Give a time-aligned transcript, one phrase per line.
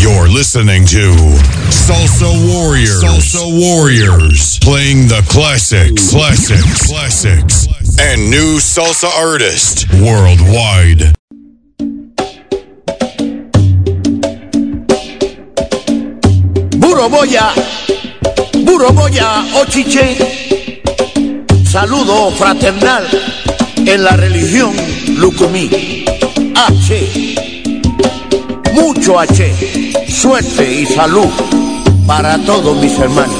[0.00, 1.12] You're listening to
[1.68, 3.04] Salsa Warriors.
[3.04, 4.58] Salsa Warriors.
[4.60, 7.66] Playing the classics, classics, classics,
[8.00, 11.12] and new salsa artists worldwide.
[16.80, 17.52] Buro Boya,
[18.64, 20.16] Buro Boya Ochiche,
[21.66, 23.06] saludo fraternal
[23.76, 24.72] en la religión
[25.18, 25.68] Lucumí.
[26.56, 27.49] H,
[28.80, 29.54] mucho H,
[30.08, 31.28] suerte y salud
[32.06, 33.36] para todos mis hermanos.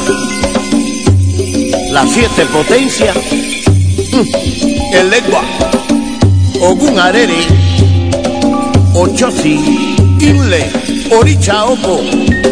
[1.91, 5.43] Las siete potencias, mm, el lengua,
[6.61, 7.47] Ogun Arere,
[8.95, 10.71] Ochosi, Inle,
[11.11, 12.01] Oricha Opo,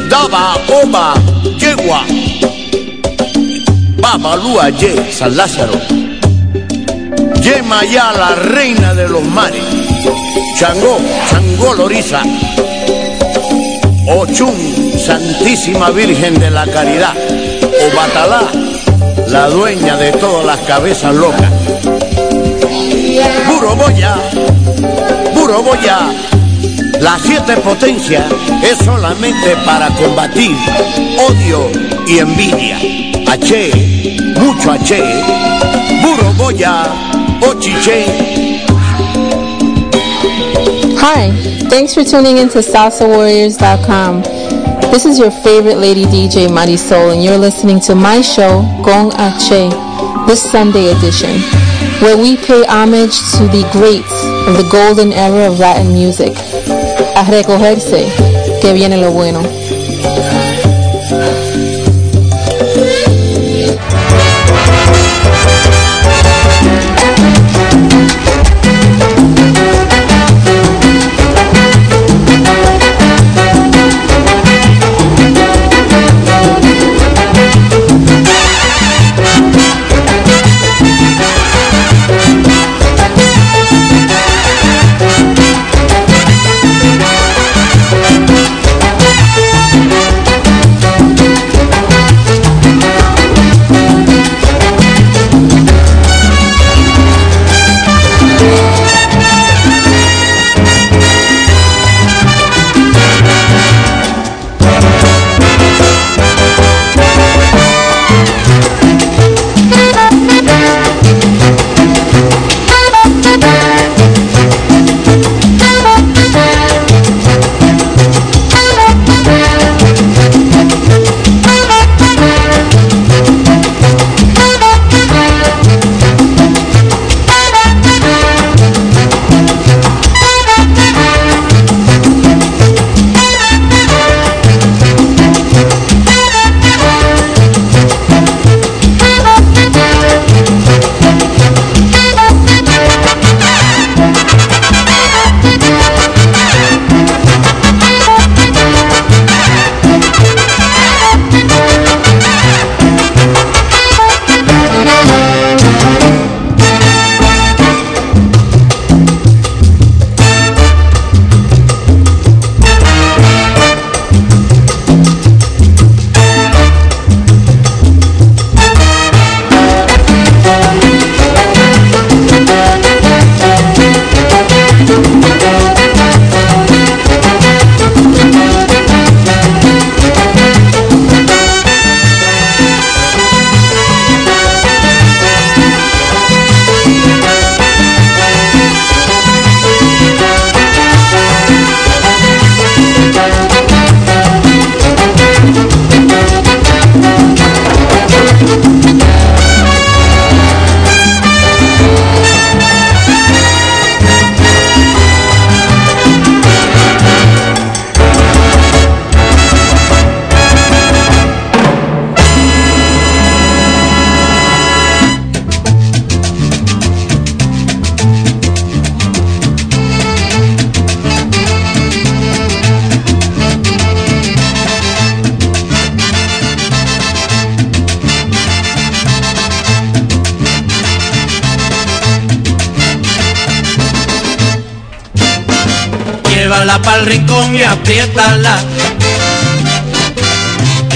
[0.08, 1.14] Daba, Oba,
[1.58, 2.04] Yegua,
[4.00, 5.78] Babalúa Ye, San Lázaro,
[7.42, 9.62] Yema ya la reina de los mares,
[10.58, 10.98] Changó,
[11.30, 12.22] Changó Loriza,
[14.10, 14.54] Ochun,
[14.98, 17.14] Santísima Virgen de la Caridad,
[17.92, 18.42] Obatalá,
[19.28, 21.50] la dueña de todas las cabezas locas.
[23.46, 24.16] Puro Boya,
[25.34, 25.98] Puro Boya,
[27.00, 28.24] las siete potencias
[28.62, 30.56] es solamente para combatir
[31.28, 31.70] odio
[32.06, 32.78] y envidia.
[33.30, 35.02] H, mucho H,
[36.02, 36.84] Puro Boya,
[37.46, 38.57] Ochiche.
[40.60, 41.30] Hi,
[41.70, 44.22] thanks for tuning in to SalsaWarriors.com.
[44.90, 49.70] This is your favorite lady DJ Marisol, and you're listening to my show, Gong Ache,
[50.26, 51.40] this Sunday edition,
[52.02, 54.10] where we pay homage to the greats
[54.48, 56.32] of the golden era of Latin music.
[57.14, 58.10] A recogerse,
[58.60, 59.42] que viene lo bueno.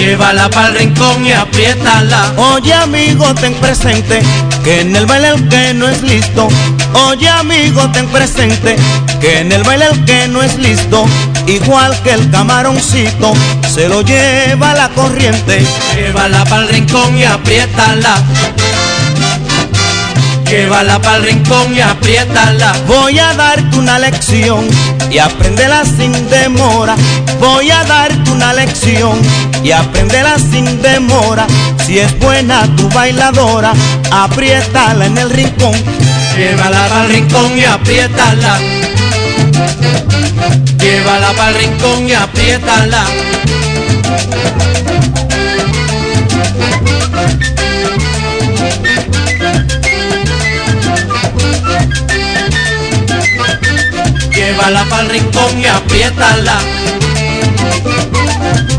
[0.02, 2.32] Llévala pa'l rincón y apriétala.
[2.36, 4.20] Oye amigo, ten presente
[4.64, 6.48] que en el baile el que no es listo.
[7.06, 8.74] Oye amigo, ten presente
[9.20, 11.06] que en el baile el que no es listo
[11.46, 13.32] igual que el camaroncito,
[13.72, 15.64] se lo lleva la corriente.
[15.94, 18.16] Llévala pa'l rincón y apriétala.
[20.52, 22.74] Llévala pa'l rincón y apriétala.
[22.86, 24.68] Voy a darte una lección
[25.10, 26.94] y apréndela sin demora.
[27.40, 29.18] Voy a darte una lección
[29.64, 31.46] y apréndela sin demora.
[31.86, 33.72] Si es buena tu bailadora,
[34.10, 35.72] apriétala en el rincón.
[36.36, 38.58] Llévala pa'l rincón y apriétala.
[40.78, 43.06] Llévala pa'l rincón y apriétala.
[54.62, 56.56] Llévala pa'l rincón y apriétala.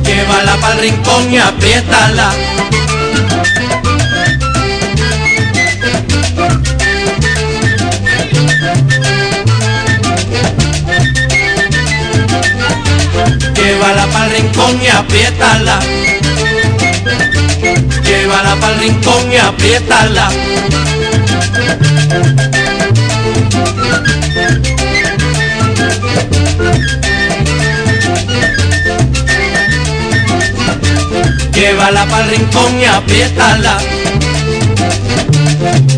[0.05, 2.27] Llévala pa'l rincón y apriétala.
[13.57, 15.79] Llévala pa'l rincón y apriétala.
[18.05, 20.29] Llévala pa'l rincón y apriétala.
[31.53, 33.77] Llévala pa'l rincón y apriétala.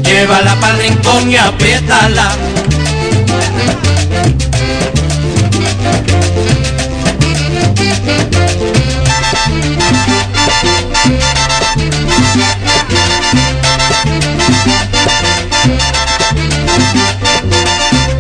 [0.04, 2.28] Llévala pa'l rincón y apriétala.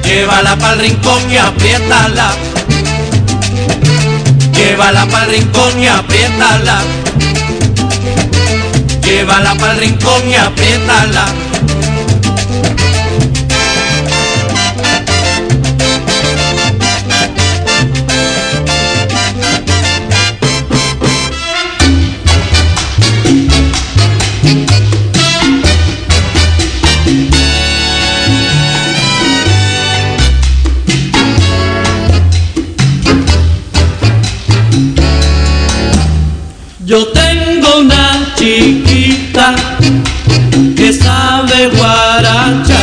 [0.03, 2.27] Llévala pa'l rincón y apriétala.
[4.53, 6.81] Llévala pa'l rincón y apriétala.
[9.15, 11.25] Llévala pa'l rincón y apriétala.
[36.83, 38.84] Yo tengo una chiquita
[40.77, 42.74] que sabe guaracha.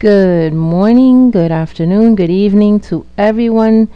[0.00, 3.86] Good morning, good afternoon, good evening to everyone.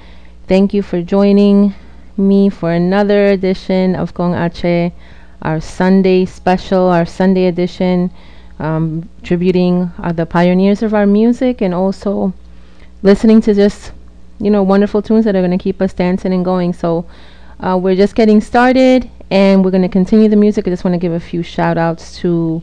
[0.46, 1.72] Thank you for joining
[2.18, 4.92] me for another edition of Gong Ache,
[5.40, 8.10] our Sunday special, our Sunday edition,
[8.58, 12.34] um, tributing uh, the pioneers of our music and also
[13.02, 13.92] listening to just,
[14.40, 16.74] you know, wonderful tunes that are going to keep us dancing and going.
[16.74, 17.06] So
[17.60, 20.68] uh, we're just getting started and we're going to continue the music.
[20.68, 22.62] I just want to give a few shout outs to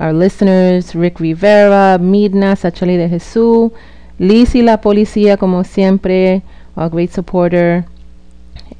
[0.00, 3.70] our listeners, Rick Rivera, Midna, Sachali de Jesús,
[4.18, 6.42] Lizzy La Policía, como siempre,
[6.74, 7.84] a great supporter,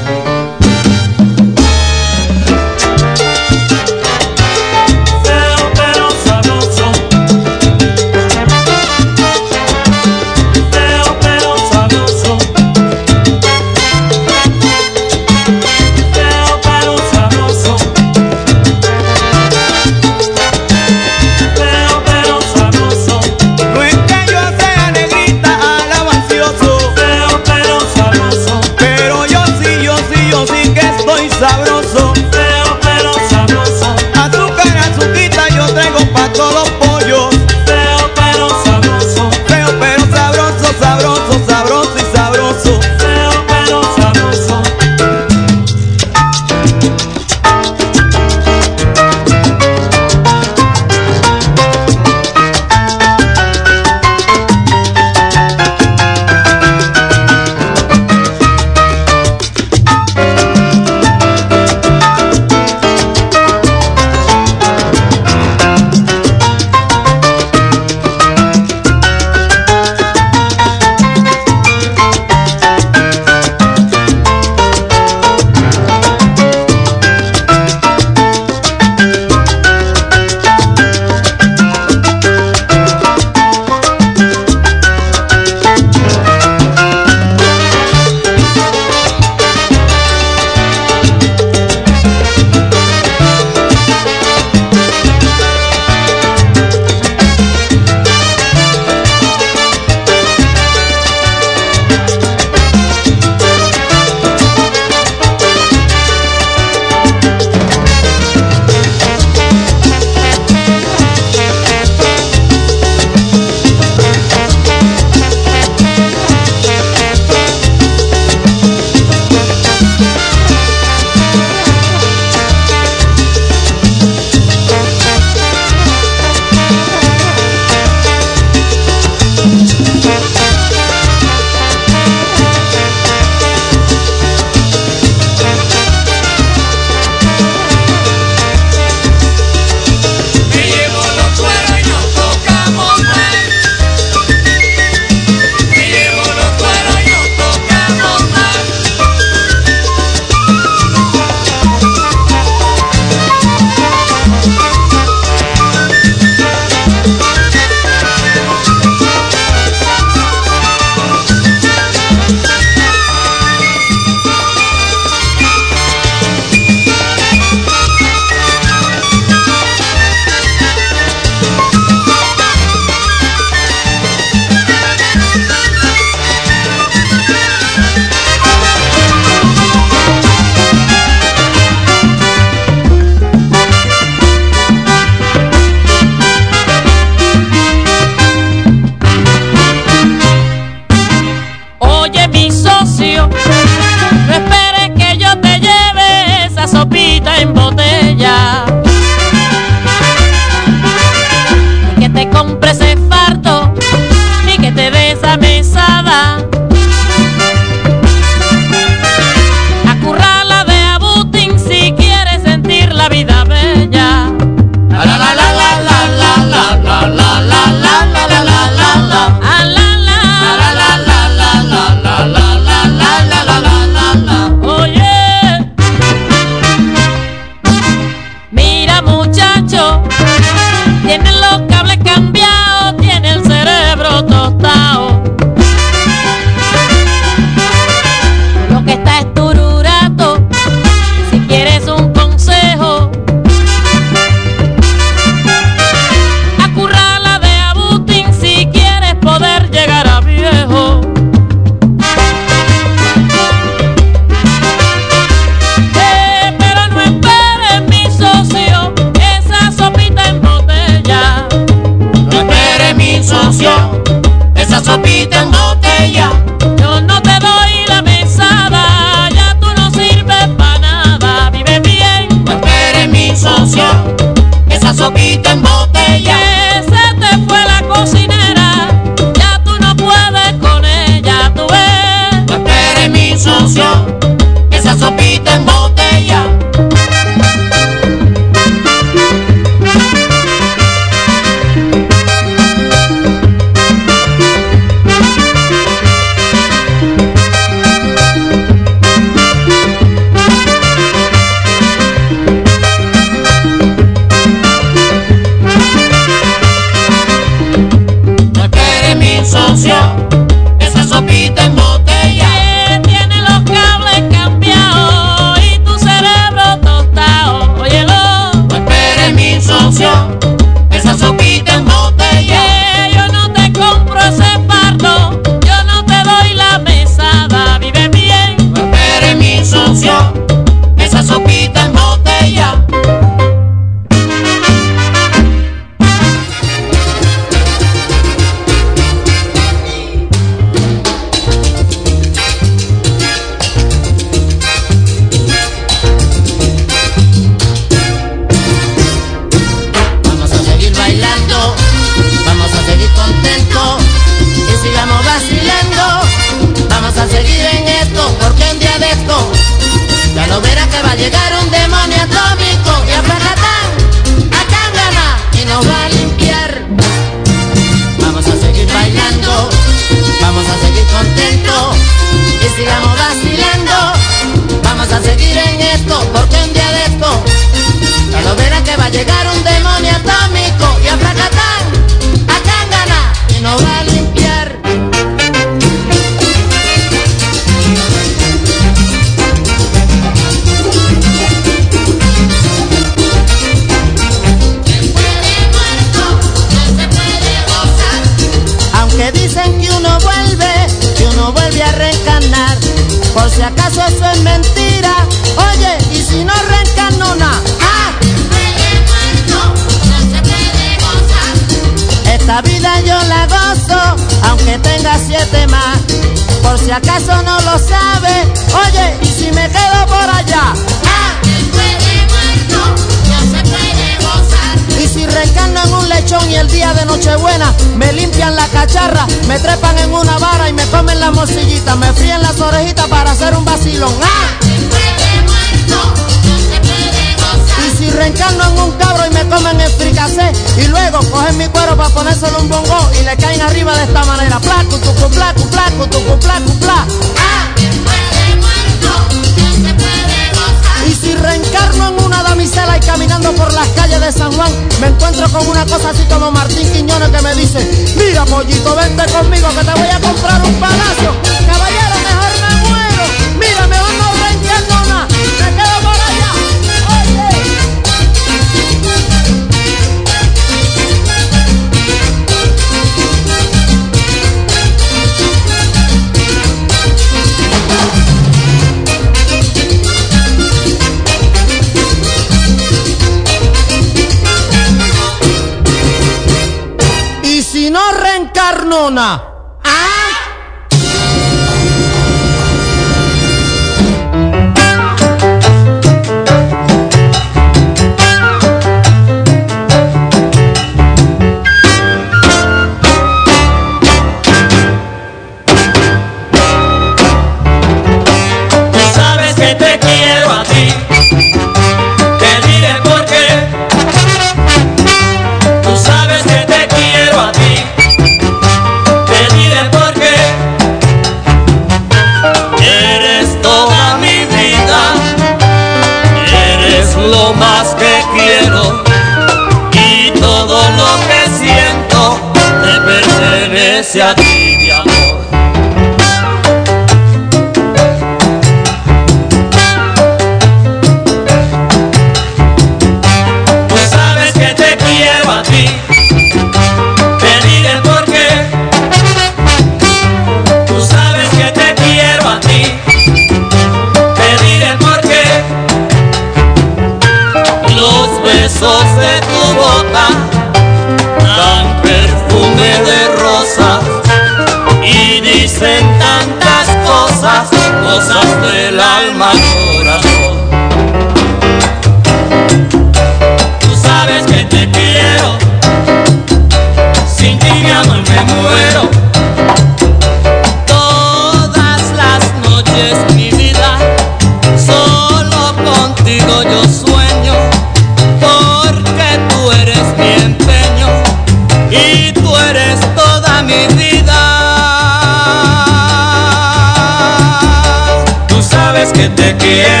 [599.71, 600.00] yeah.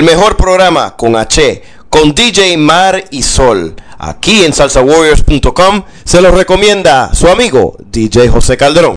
[0.00, 3.76] El mejor programa con H, con DJ Mar y Sol.
[3.98, 8.96] Aquí en salsawarriors.com se lo recomienda su amigo DJ José Calderón.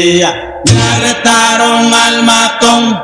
[0.00, 3.02] Policía, y arrestaron al matón.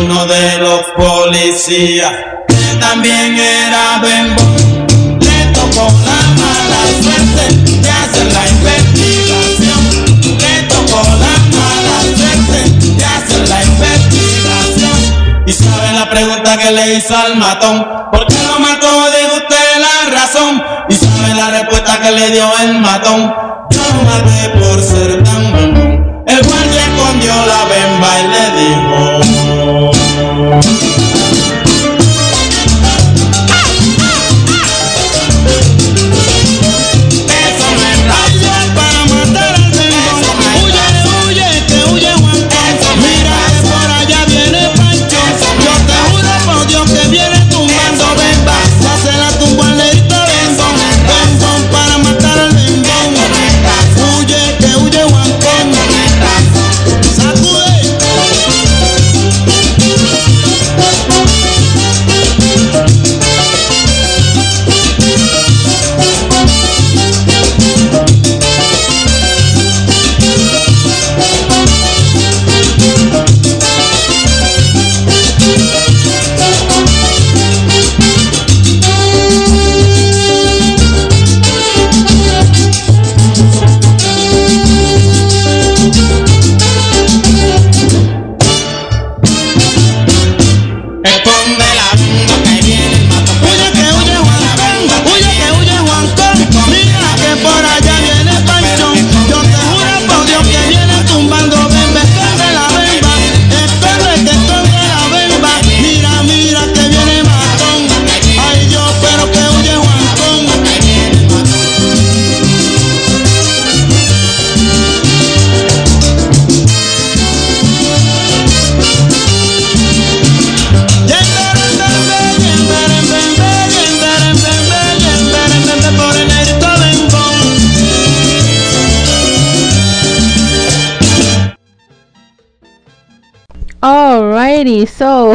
[0.00, 2.12] Uno de los policías
[2.46, 5.18] que también era bembón.
[5.20, 7.44] Le tocó la mala suerte
[7.80, 9.80] de hacer la investigación.
[10.38, 15.44] Le tocó la mala suerte de hacer la investigación.
[15.46, 17.86] Y sabe la pregunta que le hizo al matón.
[18.12, 18.88] ¿Por qué lo mató?
[19.10, 20.62] Dijo usted la razón.
[20.88, 23.34] Y sabe la respuesta que le dio el matón.
[23.70, 25.89] Yo maté por ser tan bembón.
[26.30, 28.89] El guardia escondió la bemba y le dijo.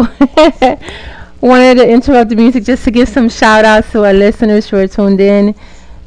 [1.41, 4.77] wanted to interrupt the music just to give some shout outs to our listeners who
[4.77, 5.55] are tuned in.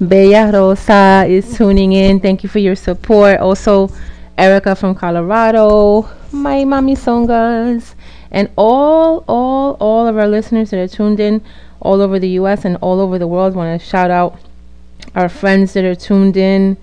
[0.00, 2.20] Bella Rosa is tuning in.
[2.20, 3.40] Thank you for your support.
[3.40, 3.90] Also,
[4.36, 7.94] Erica from Colorado, my mommy songas,
[8.30, 11.42] and all, all, all of our listeners that are tuned in
[11.80, 13.54] all over the US and all over the world.
[13.54, 14.38] Want to shout out
[15.14, 16.76] our friends that are tuned in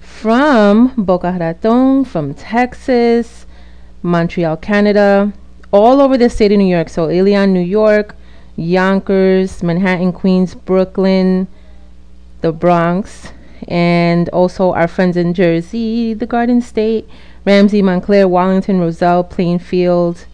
[0.00, 3.46] from Boca Raton, from Texas,
[4.02, 5.32] Montreal, Canada,
[5.76, 6.88] all over the state of New York.
[6.88, 8.14] So, Ilion, New York,
[8.56, 11.48] Yonkers, Manhattan, Queens, Brooklyn,
[12.40, 13.32] the Bronx,
[13.68, 17.08] and also our friends in Jersey, the Garden State,
[17.44, 20.26] Ramsey, Montclair, Wallington, Roselle, Plainfield,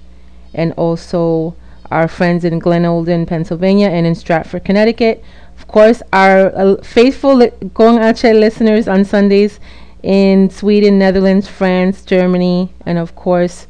[0.55, 1.55] and also
[1.91, 5.23] our friends in Glen Olden, Pennsylvania, and in Stratford, Connecticut.
[5.59, 9.61] Of course, our uh, faithful li- Gong Ache listeners on Sundays
[10.03, 13.67] in Sweden, Netherlands, France, Germany, and of course,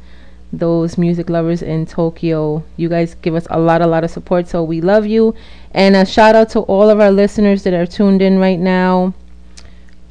[0.52, 2.62] those music lovers in Tokyo.
[2.76, 5.34] You guys give us a lot, a lot of support, so we love you.
[5.72, 9.14] And a shout out to all of our listeners that are tuned in right now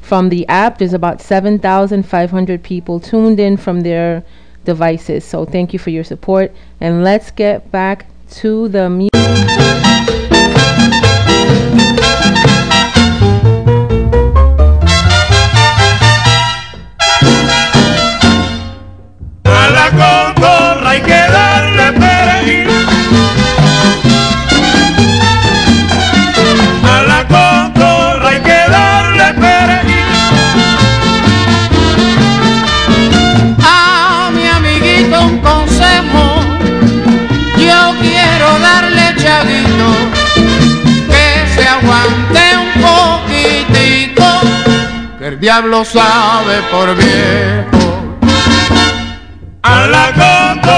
[0.01, 0.79] from the app.
[0.79, 4.23] There's about 7,500 people tuned in from their
[4.65, 5.23] devices.
[5.23, 6.51] So thank you for your support.
[6.79, 9.60] And let's get back to the music.
[45.39, 48.17] Diablo sabe por viejo.
[49.61, 50.70] A la cotorra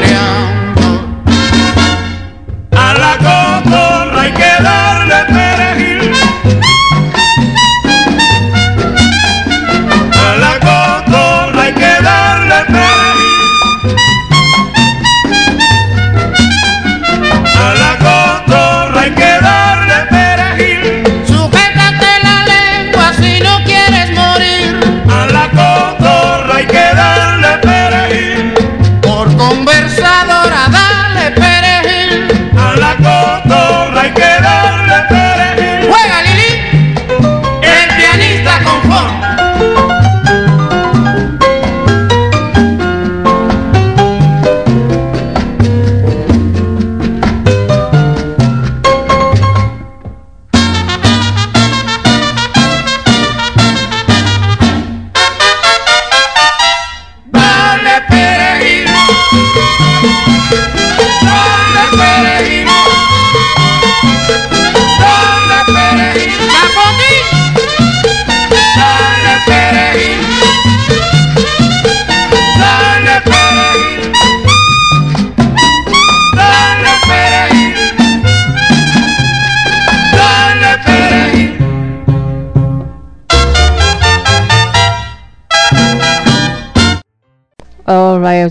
[0.00, 0.47] Yeah.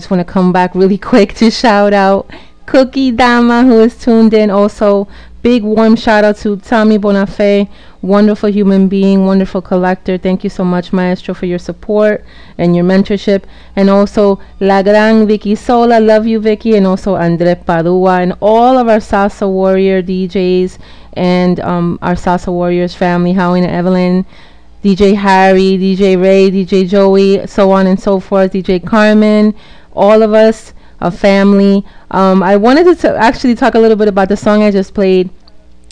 [0.08, 2.30] Just want to come back really quick to shout out
[2.64, 4.48] Cookie Dama, who is tuned in.
[4.48, 5.06] Also,
[5.42, 7.68] big warm shout out to Tommy Bonafé,
[8.00, 10.16] wonderful human being, wonderful collector.
[10.16, 12.24] Thank you so much, Maestro, for your support
[12.56, 13.44] and your mentorship.
[13.76, 18.78] And also, La Gran Vicky Sola, love you, Vicky, and also Andre Padua, and all
[18.78, 20.78] of our Salsa Warrior DJs
[21.14, 24.24] and um, our Salsa Warriors family, Howie and Evelyn.
[24.82, 29.52] DJ Harry, DJ Ray, DJ Joey, so on and so forth, DJ Carmen,
[29.98, 31.84] all of us, a family.
[32.10, 34.94] Um, I wanted to t- actually talk a little bit about the song I just
[34.94, 35.30] played,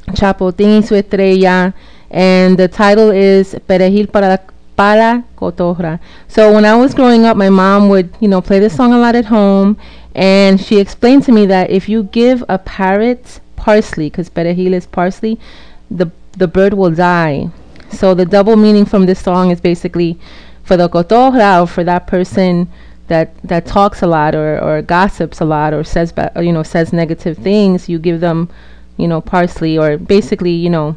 [0.08, 1.74] Chapotín su estrella,
[2.10, 4.40] and the title is Perejil para
[4.76, 5.98] para cotorra.
[6.28, 8.98] So when I was growing up, my mom would, you know, play this song a
[8.98, 9.76] lot at home,
[10.14, 14.86] and she explained to me that if you give a parrot parsley, because perejil is
[14.86, 15.38] parsley,
[15.90, 17.50] the the bird will die.
[17.90, 20.18] So the double meaning from this song is basically
[20.62, 22.68] for the cotorra or for that person
[23.08, 26.62] that that talks a lot or, or gossips a lot or says ba- you know
[26.62, 27.88] says negative things.
[27.88, 28.50] You give them,
[28.96, 30.96] you know, parsley or basically you know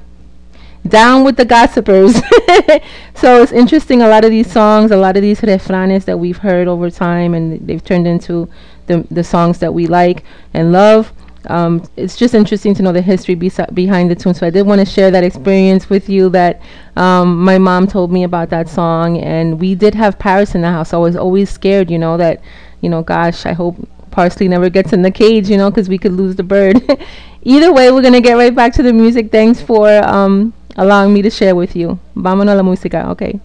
[0.88, 2.16] down with the gossipers.
[3.16, 4.02] so it's interesting.
[4.02, 7.34] A lot of these songs, a lot of these refranes that we've heard over time,
[7.34, 8.50] and they've turned into
[8.88, 11.14] the the songs that we like and love.
[11.48, 14.34] Um, it's just interesting to know the history besi- behind the tune.
[14.34, 16.30] So I did want to share that experience with you.
[16.30, 16.62] That
[16.96, 20.70] um, my mom told me about that song, and we did have Paris in the
[20.70, 20.94] house.
[20.94, 22.42] I was always scared, you know, that
[22.82, 23.76] you know, gosh, I hope
[24.12, 26.82] Parsley never gets in the cage, you know, because we could lose the bird.
[27.44, 29.32] Either way, we're gonna get right back to the music.
[29.32, 32.00] Thanks for um, allowing me to share with you.
[32.16, 33.40] Vámonos a la música, okay.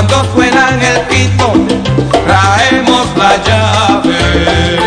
[0.00, 1.52] Cuando suenan el pito
[2.26, 4.78] traemos la llave.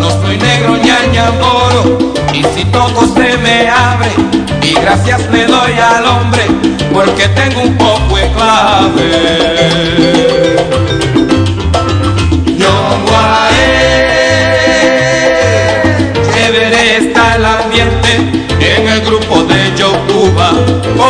[0.00, 4.10] No soy negro ñaña moro y si toco se me abre
[4.62, 6.42] y gracias le doy al hombre
[6.92, 9.40] porque tengo un poco de clave.
[13.60, 14.19] Chévere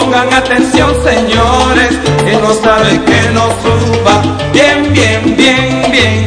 [0.01, 1.91] Pongan atención, señores,
[2.25, 4.23] que no sabe que no suba.
[4.51, 6.25] Bien, bien, bien, bien.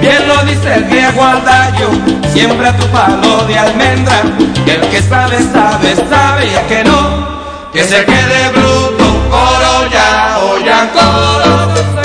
[0.00, 1.88] Bien lo dice el viejo Aldayo,
[2.32, 4.22] siembra tu palo de almendra.
[4.64, 7.26] Que el que sabe, sabe, sabe, y el que no,
[7.72, 9.04] que se quede bruto.
[9.30, 11.97] Coro ya, oyan coro.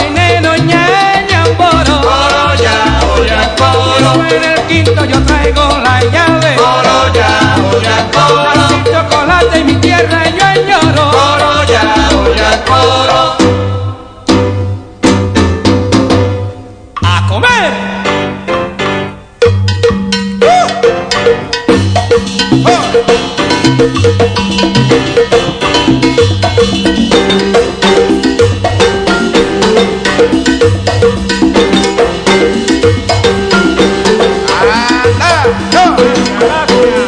[3.94, 4.26] Coro.
[4.28, 6.56] En el quinto yo traigo la llave.
[6.56, 8.68] Coro ya, olla, coro.
[8.70, 11.12] Mi chocolate y mi tierra y yo añoro.
[11.12, 11.84] Coro ya,
[12.18, 13.38] olla, coro.
[17.04, 17.74] A comer.
[20.41, 20.68] ¡Uh!
[22.66, 22.82] ¡Oh!
[36.44, 37.03] Maravilha.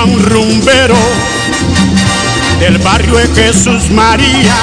[0.00, 0.96] Un rumbero
[2.58, 4.56] del barrio de Jesús María,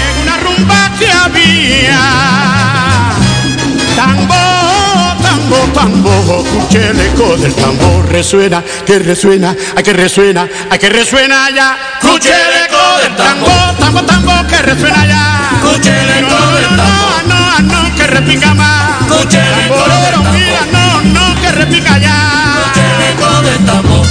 [0.00, 2.00] en una rumba que había.
[3.94, 4.34] Tambo,
[5.22, 10.88] tambo, tambo, escuché el eco del tambor, resuena, que resuena, ay que resuena, ay que
[10.88, 11.78] resuena ya.
[12.02, 13.76] Escuché el eco del tambor.
[13.78, 15.50] Tambo, tambo, tambo, que resuena ya.
[15.62, 17.24] Escuché el eco del tambor.
[17.28, 19.02] No, no, no, que repica más.
[19.02, 20.32] Escuché el eco del tambor.
[20.32, 22.43] mira, no, no, que repica ya.
[23.44, 24.03] Del tambor.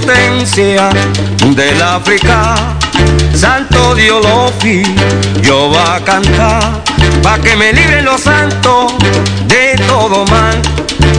[0.00, 0.90] potencia
[1.56, 2.54] del África.
[3.34, 4.24] Santo Dios
[5.42, 6.82] yo va a cantar,
[7.22, 8.92] pa' que me libren los santos
[9.46, 10.56] de todo mal,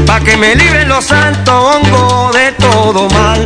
[0.06, 3.46] pa' que me libren los santos hongo de todo mal.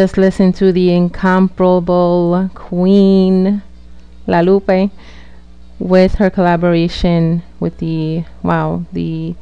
[0.00, 3.62] Just listened to the incomparable Queen
[4.26, 4.90] La Lupe
[5.78, 9.34] with her collaboration with the wow, the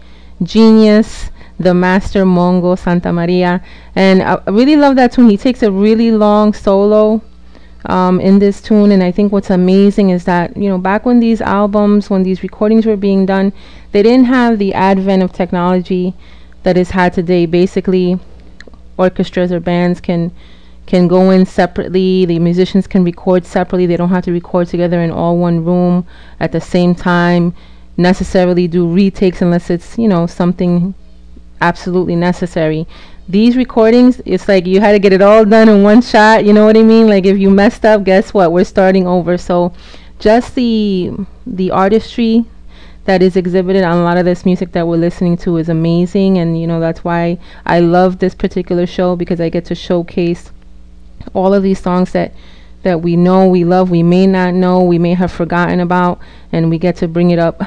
[0.42, 1.30] genius,
[1.60, 3.62] the master Mongo Santa Maria.
[3.94, 5.30] And I really love that tune.
[5.30, 7.22] He takes a really long solo
[7.84, 8.90] um, in this tune.
[8.90, 12.42] And I think what's amazing is that, you know, back when these albums, when these
[12.42, 13.52] recordings were being done,
[13.92, 16.14] they didn't have the advent of technology
[16.64, 17.46] that is had today.
[17.46, 18.18] Basically,
[18.98, 20.32] orchestras or bands can
[20.86, 22.24] can go in separately.
[22.24, 23.86] The musicians can record separately.
[23.86, 26.06] They don't have to record together in all one room
[26.40, 27.54] at the same time.
[27.96, 30.94] Necessarily do retakes unless it's you know something
[31.60, 32.86] absolutely necessary.
[33.28, 36.44] These recordings, it's like you had to get it all done in one shot.
[36.44, 37.08] You know what I mean?
[37.08, 38.52] Like if you messed up, guess what?
[38.52, 39.36] We're starting over.
[39.36, 39.74] So
[40.18, 41.12] just the
[41.46, 42.46] the artistry
[43.08, 46.36] that is exhibited on a lot of this music that we're listening to is amazing
[46.36, 50.52] and you know that's why I love this particular show because I get to showcase
[51.32, 52.34] all of these songs that
[52.82, 56.20] that we know we love we may not know we may have forgotten about
[56.52, 57.62] and we get to bring it up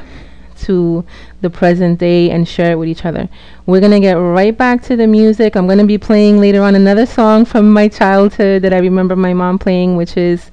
[0.60, 1.04] to
[1.42, 3.28] the present day and share it with each other.
[3.66, 5.56] We're going to get right back to the music.
[5.56, 9.16] I'm going to be playing later on another song from my childhood that I remember
[9.16, 10.51] my mom playing which is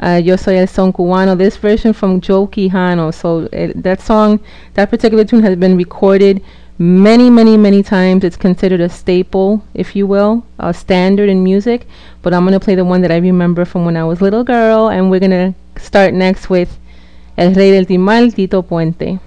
[0.00, 3.12] uh, Yo Soy El Son Cubano, this version from Joe Quijano.
[3.12, 4.40] So it, that song,
[4.74, 6.42] that particular tune has been recorded
[6.78, 8.24] many, many, many times.
[8.24, 11.86] It's considered a staple, if you will, a standard in music.
[12.22, 14.44] But I'm going to play the one that I remember from when I was little
[14.44, 14.88] girl.
[14.88, 16.78] And we're going to start next with
[17.36, 19.20] El Rey del Timal, Tito Puente.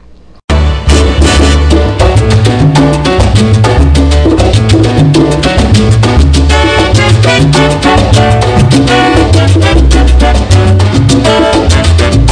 [7.24, 7.56] Thank
[12.26, 12.31] you.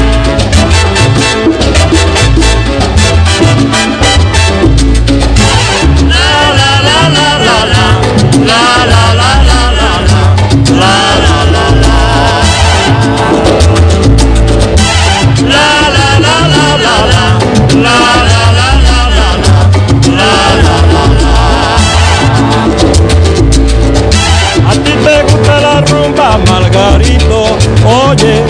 [27.86, 28.44] Oye,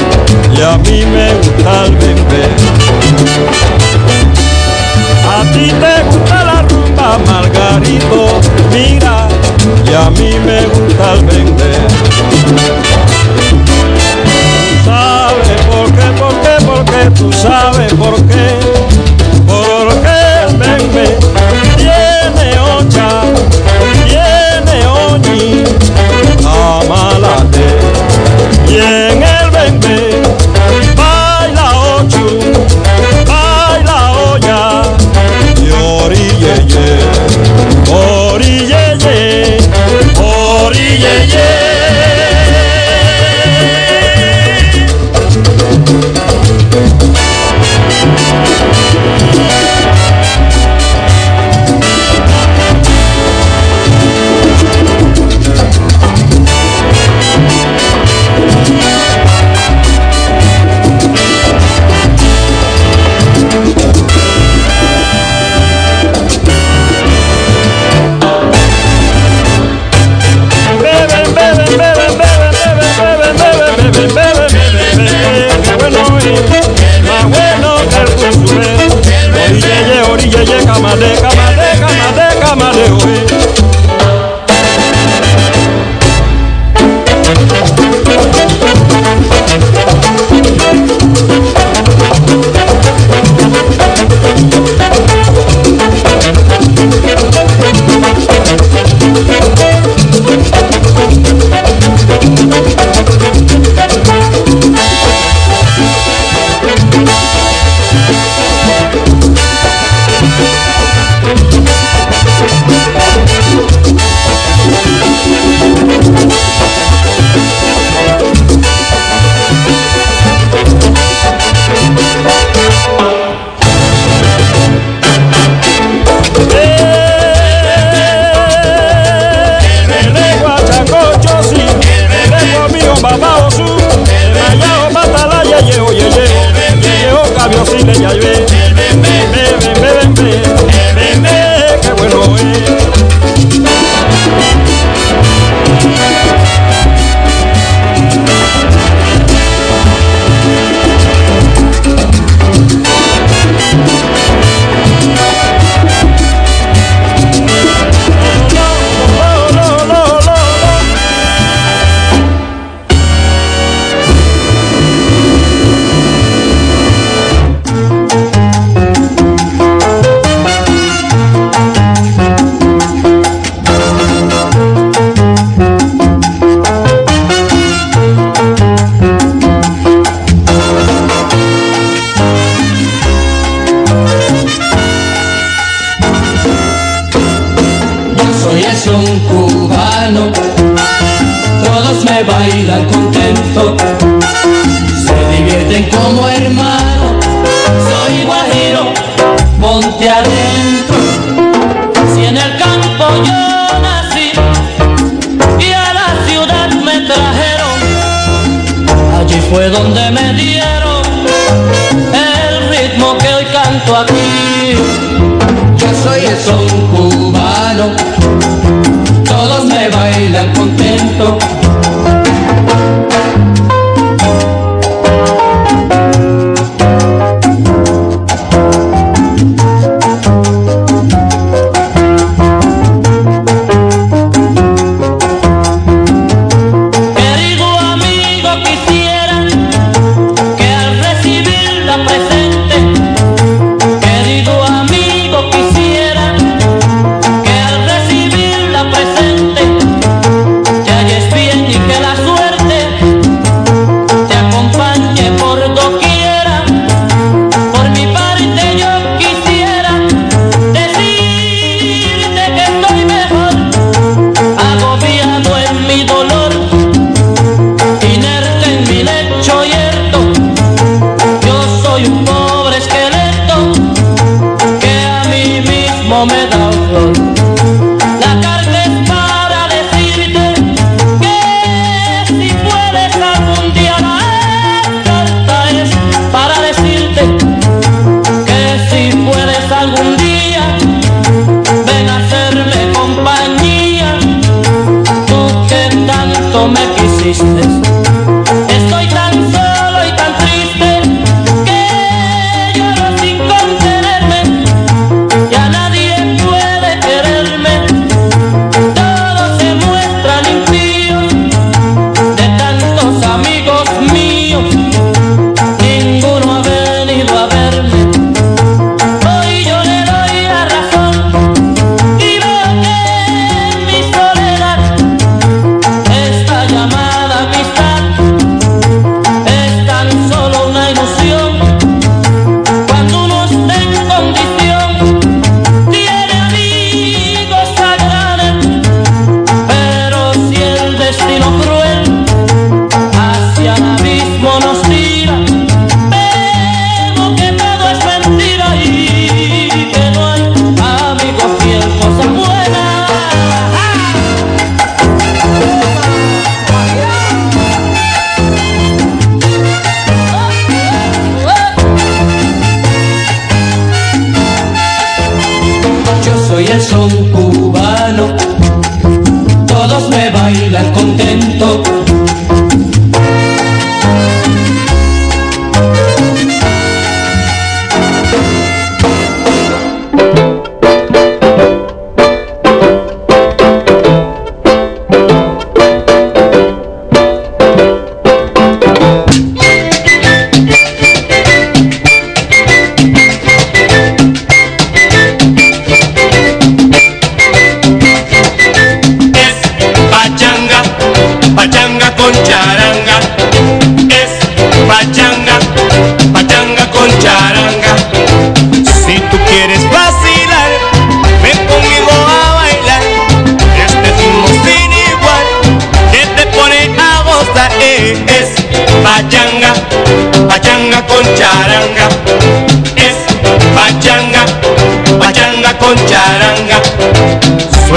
[0.55, 2.45] y a mí me gusta el bebé.
[5.29, 8.27] A ti te gusta la rumba, Margarito,
[8.73, 9.27] mira,
[9.85, 11.73] y a mí me gusta el bebé.
[13.49, 18.68] Tú sabes por qué, por qué, por qué, tú sabes por qué,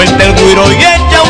[0.05, 1.22] Suelta el guiro y echa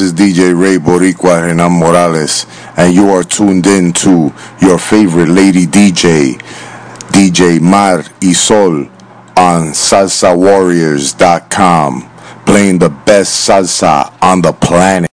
[0.00, 2.46] This is DJ Ray Boricua Hernan Morales,
[2.78, 4.32] and you are tuned in to
[4.62, 6.40] your favorite lady DJ,
[7.12, 8.88] DJ Mar Isol,
[9.36, 12.10] on SalsaWarriors.com,
[12.46, 15.10] playing the best salsa on the planet.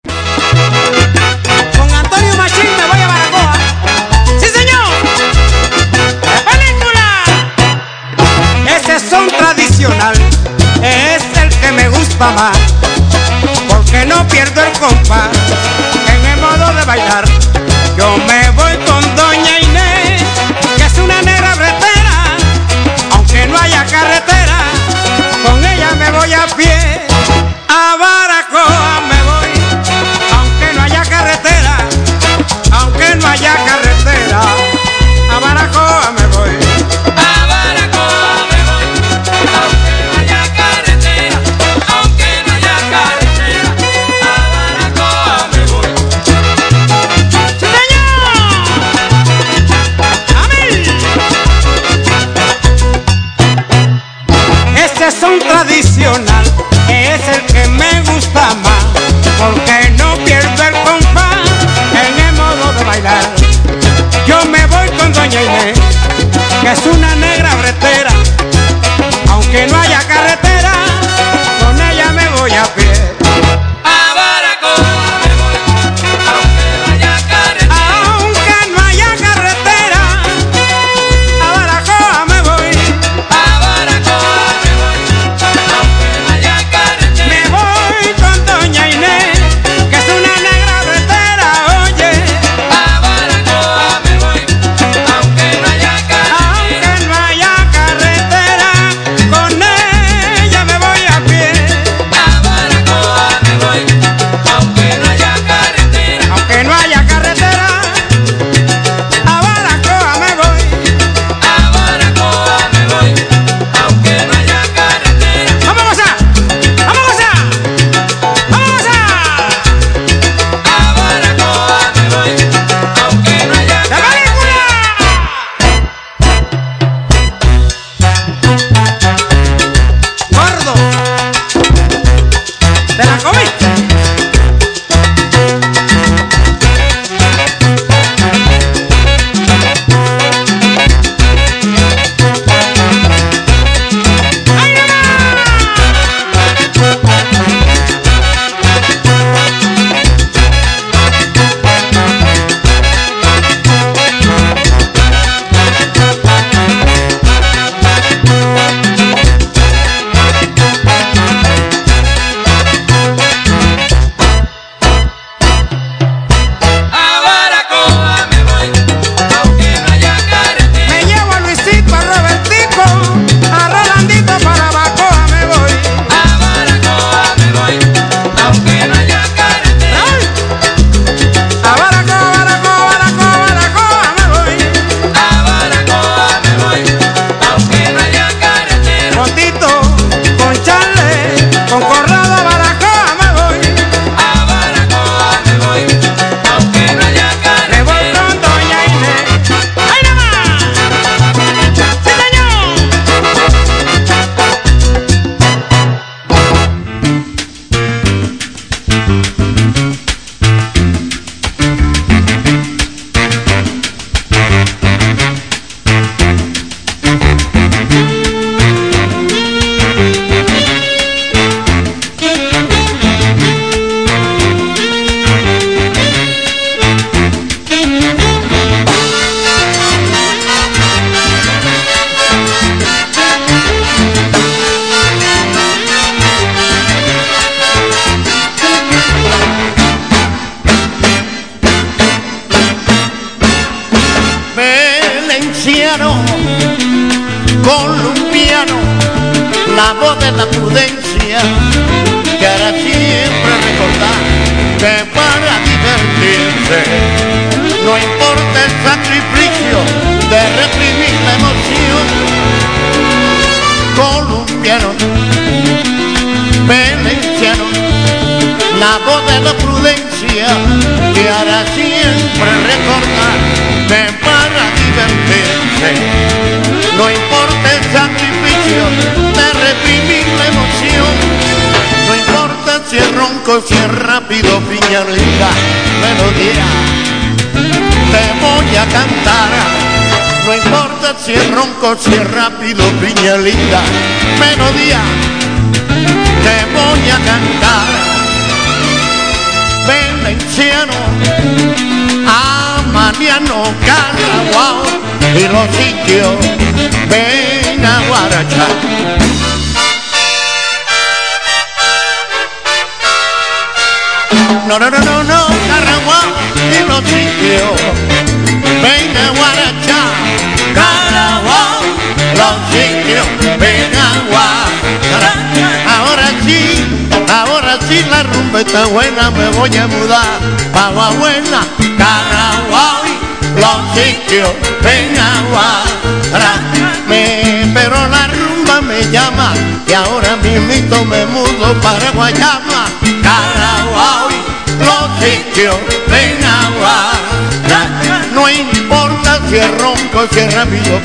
[12.19, 12.66] Más.
[14.55, 15.46] perder, compa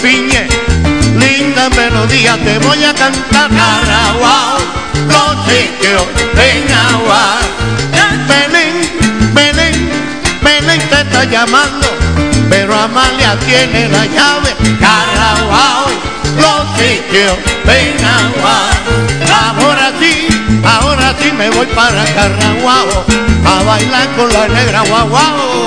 [0.01, 0.47] Piñe,
[1.19, 3.49] linda melodía te voy a cantar.
[3.51, 4.57] Caraguao,
[5.07, 6.03] los sitios
[6.35, 7.37] en agua.
[8.27, 8.89] Belén,
[9.33, 9.89] Belén,
[10.41, 11.87] Belén te está llamando,
[12.49, 14.55] pero Amalia tiene la llave.
[14.79, 15.85] Caraguao,
[16.37, 18.71] los sitios en agua.
[19.45, 20.27] Ahora sí,
[20.63, 23.05] ahora sí me voy para Caraguao,
[23.45, 25.60] a bailar con la negra guaguao.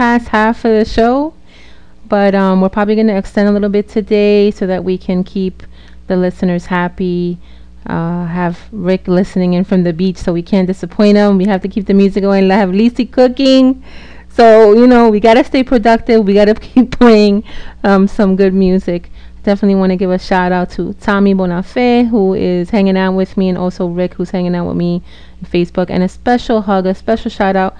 [0.00, 1.34] Past half of the show,
[2.08, 5.22] but um, we're probably going to extend a little bit today so that we can
[5.22, 5.62] keep
[6.06, 7.36] the listeners happy.
[7.84, 11.36] Uh, have Rick listening in from the beach, so we can't disappoint him.
[11.36, 12.50] We have to keep the music going.
[12.50, 13.84] I have Lisi cooking,
[14.30, 16.24] so you know we gotta stay productive.
[16.24, 17.44] We gotta keep playing
[17.84, 19.10] um, some good music.
[19.42, 23.36] Definitely want to give a shout out to Tommy Bonafé, who is hanging out with
[23.36, 25.02] me, and also Rick, who's hanging out with me
[25.42, 25.90] on Facebook.
[25.90, 27.76] And a special hug, a special shout out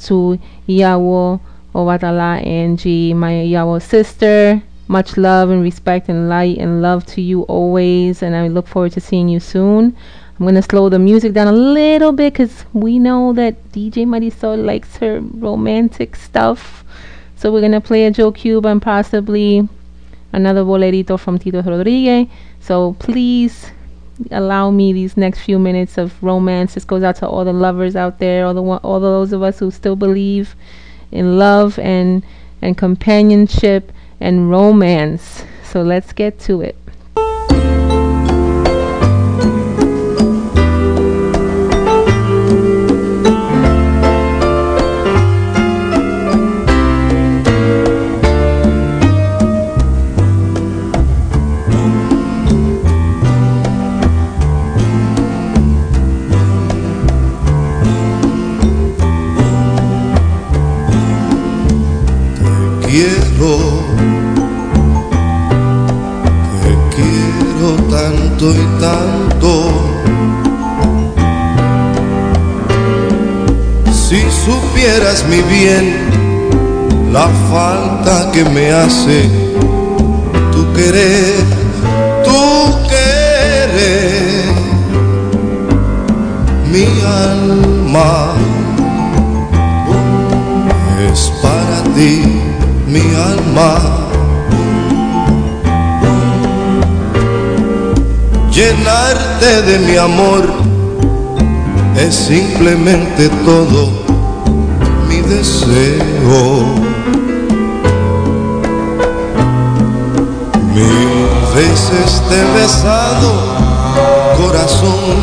[0.00, 0.38] to
[0.68, 1.40] Yawo
[1.74, 4.62] Owadala Angie, my Yawo sister.
[4.88, 8.22] Much love and respect and light and love to you always.
[8.22, 9.96] And I look forward to seeing you soon.
[10.38, 14.06] I'm going to slow the music down a little bit because we know that DJ
[14.06, 16.84] Marisol likes her romantic stuff.
[17.36, 19.68] So we're going to play a Joe Cuba and possibly
[20.32, 22.28] another bolerito from Tito Rodriguez.
[22.60, 23.70] So please
[24.30, 26.74] allow me these next few minutes of romance.
[26.74, 29.58] This goes out to all the lovers out there, all the all those of us
[29.58, 30.54] who still believe
[31.12, 32.24] in love and
[32.60, 35.44] and companionship and romance.
[35.64, 36.76] So let's get to it.
[74.12, 75.96] Si supieras mi bien,
[77.14, 79.22] la falta que me hace
[80.52, 81.42] tu querer,
[82.22, 84.52] tu querer,
[86.70, 86.84] mi
[87.30, 88.34] alma
[91.10, 92.22] es para ti
[92.86, 93.00] mi
[93.32, 93.78] alma.
[98.50, 100.44] Llenarte de mi amor
[101.96, 104.01] es simplemente todo
[105.32, 106.74] deseo.
[110.74, 113.30] Mil veces te he besado,
[114.36, 115.16] corazón.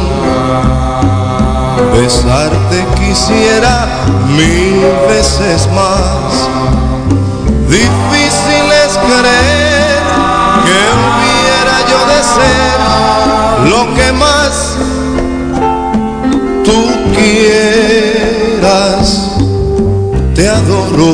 [1.93, 3.75] Besarte quisiera
[4.27, 6.29] mil veces más.
[7.67, 9.99] Difícil es creer
[10.65, 12.77] que de ser
[13.69, 14.51] lo que más
[16.65, 16.79] tú
[17.15, 18.99] quieras.
[20.59, 21.13] Adoro.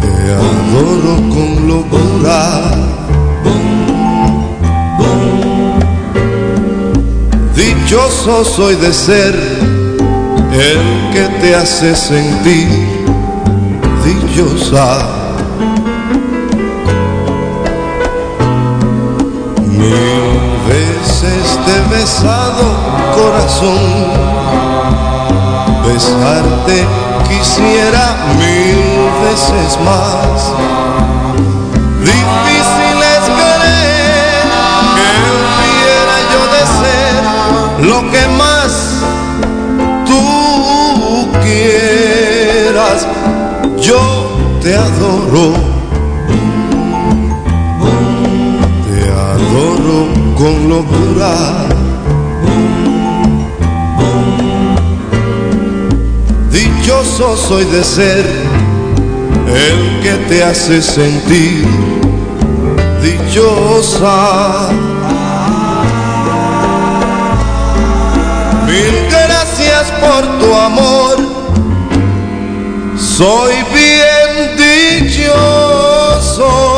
[0.00, 2.40] Te adoro con locura.
[7.56, 9.34] Dichoso soy de ser
[10.52, 12.68] el que te hace sentir
[14.04, 15.08] dichosa.
[19.66, 22.64] Mil veces te he besado,
[23.16, 24.31] corazón.
[25.84, 26.86] Besarte
[27.28, 28.78] quisiera mil
[29.24, 30.52] veces más.
[32.00, 34.44] Difícil es creer
[34.96, 37.20] que hubiera yo de ser
[37.88, 38.70] lo que más
[40.06, 40.22] tú
[41.42, 43.06] quieras.
[43.80, 44.02] Yo
[44.62, 45.54] te adoro.
[48.86, 49.98] Te adoro
[50.36, 51.71] con locura.
[57.12, 58.24] Dichoso soy de ser
[59.46, 61.66] el que te hace sentir
[63.02, 64.70] dichosa.
[68.66, 71.16] Mil gracias por tu amor.
[72.96, 74.56] Soy bien
[75.02, 76.71] dichoso.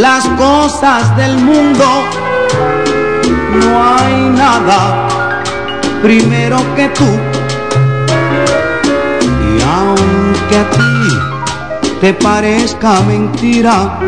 [0.00, 1.84] Las cosas del mundo.
[3.60, 5.08] No hay nada
[6.02, 7.10] primero que tú.
[9.48, 11.18] Y aunque a ti
[12.00, 13.98] te parezca mentira,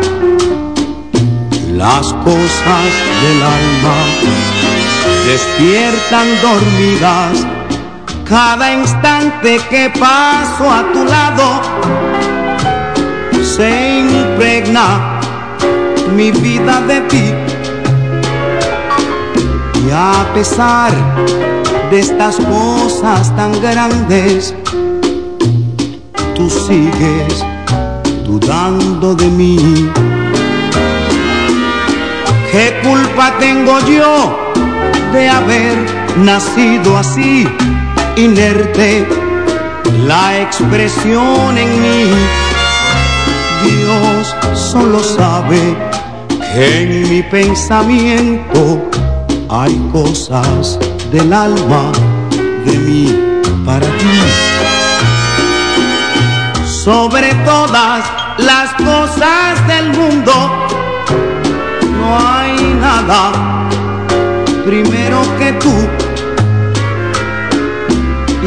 [1.73, 2.85] las cosas
[3.21, 3.97] del alma
[5.27, 7.45] despiertan dormidas.
[8.27, 11.61] Cada instante que paso a tu lado,
[13.43, 15.12] se impregna
[16.15, 17.33] mi vida de ti.
[19.85, 20.91] Y a pesar
[21.91, 24.53] de estas cosas tan grandes,
[26.35, 27.43] tú sigues
[28.25, 29.91] dudando de mí.
[32.51, 34.37] ¿Qué culpa tengo yo
[35.11, 35.77] de haber
[36.17, 37.47] nacido así,
[38.15, 39.07] inerte?
[40.07, 42.11] La expresión en mí
[43.63, 45.92] Dios solo sabe
[46.55, 48.81] en mi pensamiento
[49.49, 50.77] hay cosas
[51.11, 51.91] del alma
[52.65, 53.19] de mí
[53.65, 54.19] para ti.
[56.65, 58.05] Sobre todas
[58.37, 60.31] las cosas del mundo
[61.97, 63.31] no hay nada
[64.65, 65.73] primero que tú.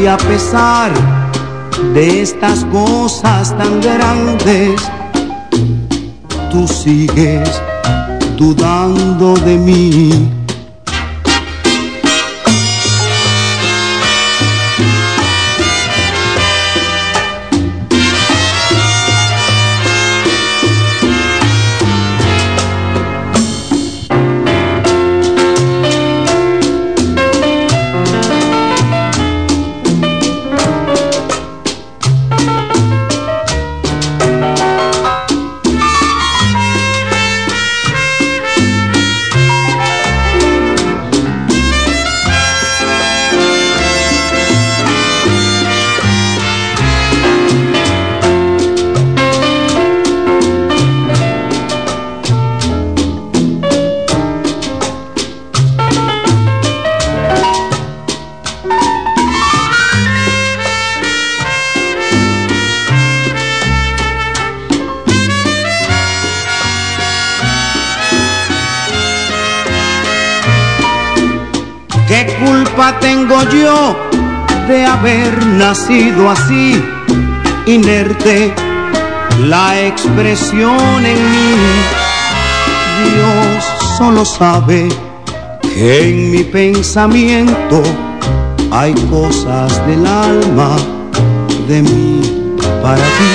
[0.00, 0.92] Y a pesar
[1.94, 4.80] de estas cosas tan grandes,
[6.52, 7.62] tú sigues
[8.36, 10.35] dudando de mí.
[72.34, 73.96] Culpa tengo yo
[74.68, 76.82] de haber nacido así,
[77.66, 78.52] inerte
[79.46, 81.54] la expresión en mí?
[83.04, 83.64] Dios
[83.96, 84.88] solo sabe
[85.62, 87.82] que en mi pensamiento
[88.70, 90.76] hay cosas del alma
[91.68, 92.20] de mí
[92.82, 93.34] para ti.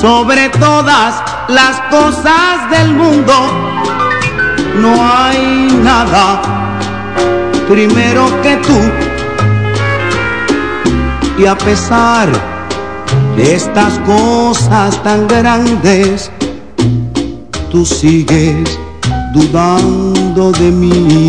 [0.00, 3.73] Sobre todas las cosas del mundo
[4.80, 6.40] no hay nada
[7.68, 8.78] primero que tú.
[11.38, 12.28] Y a pesar
[13.36, 16.30] de estas cosas tan grandes,
[17.70, 18.78] tú sigues
[19.32, 21.28] dudando de mí.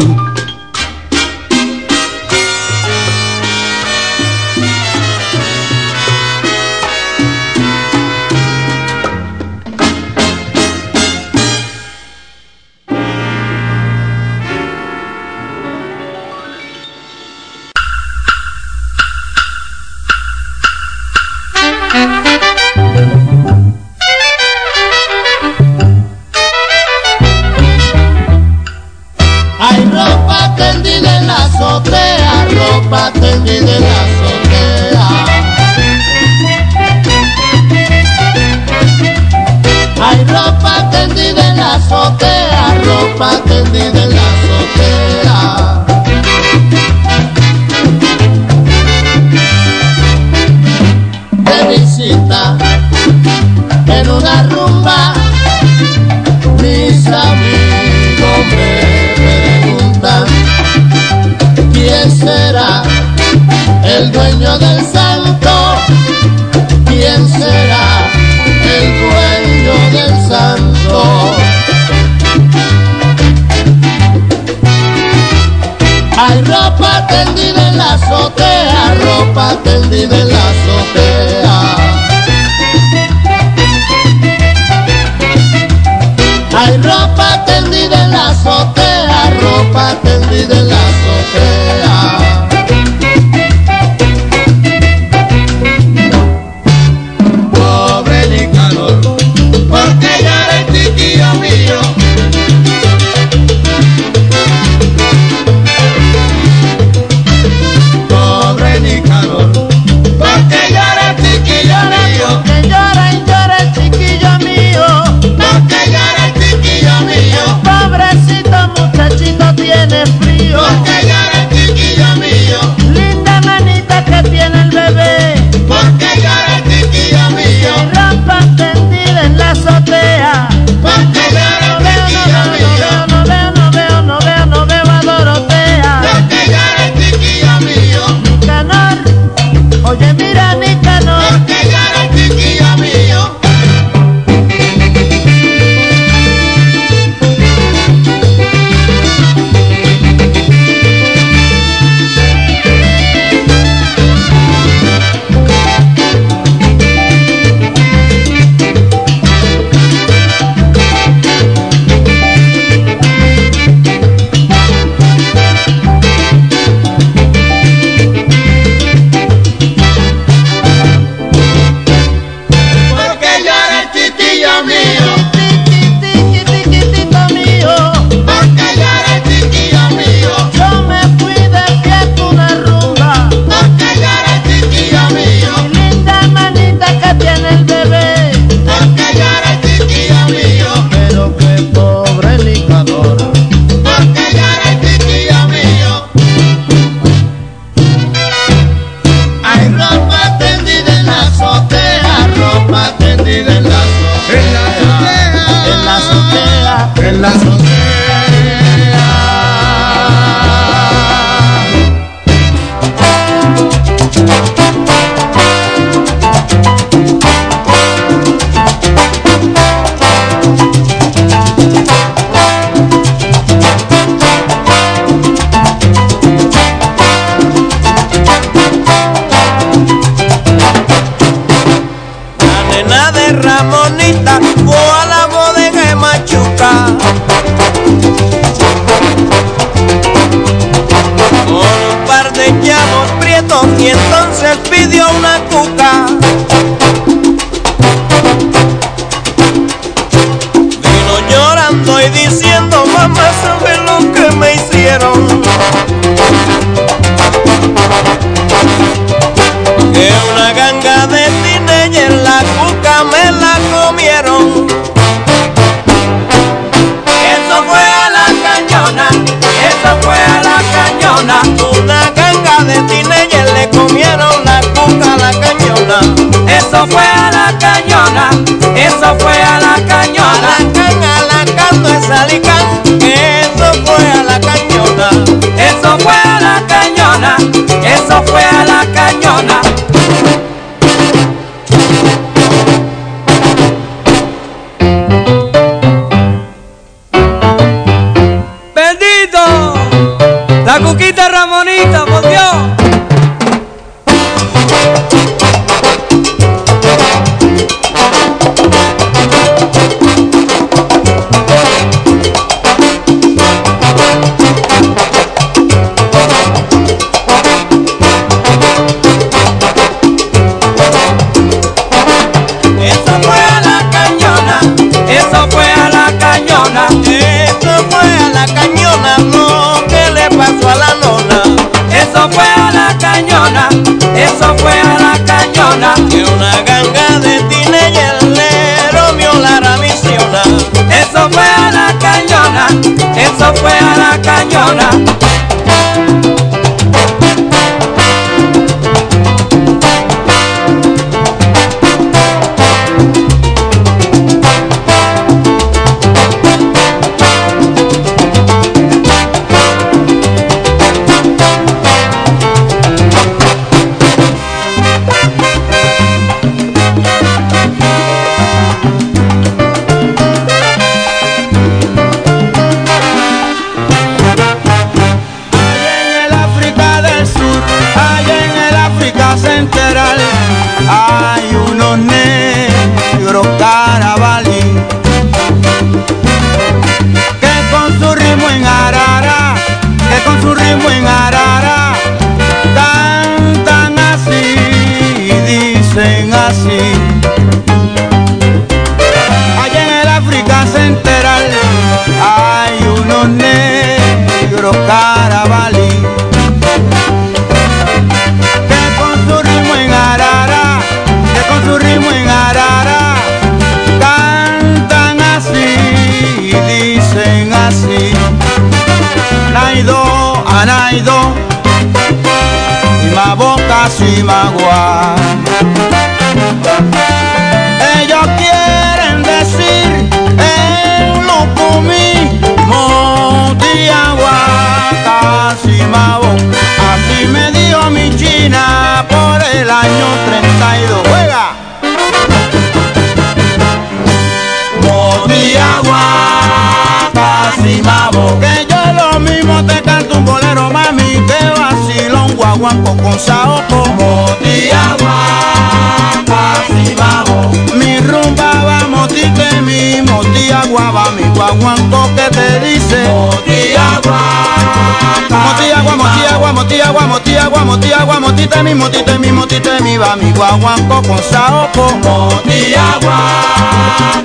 [469.56, 473.18] kitemi ba migwagwa nkokonsa oko moniagwa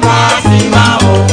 [0.05, 1.30] kasima o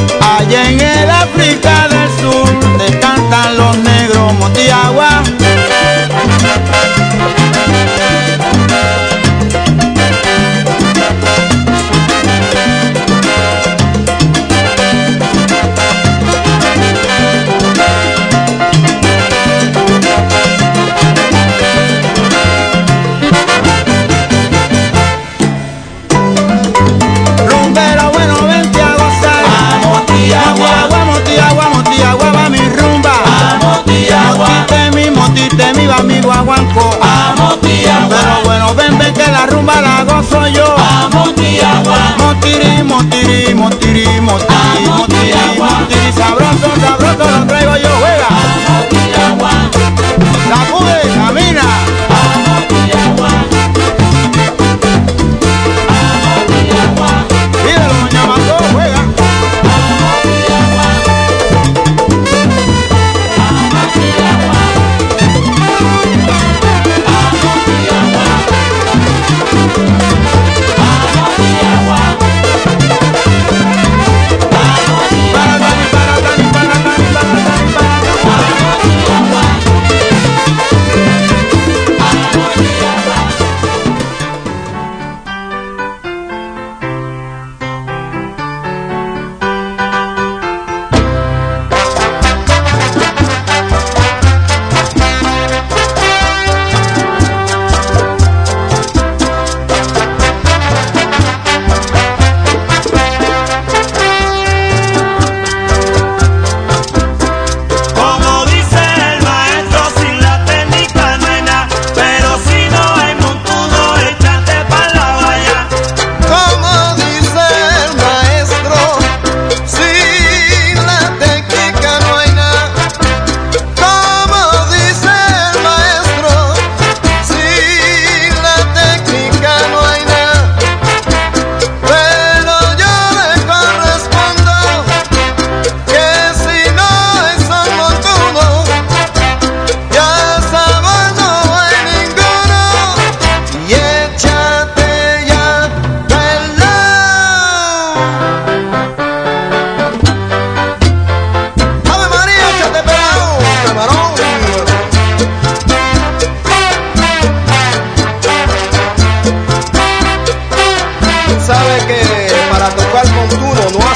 [163.03, 163.86] igual con duro, no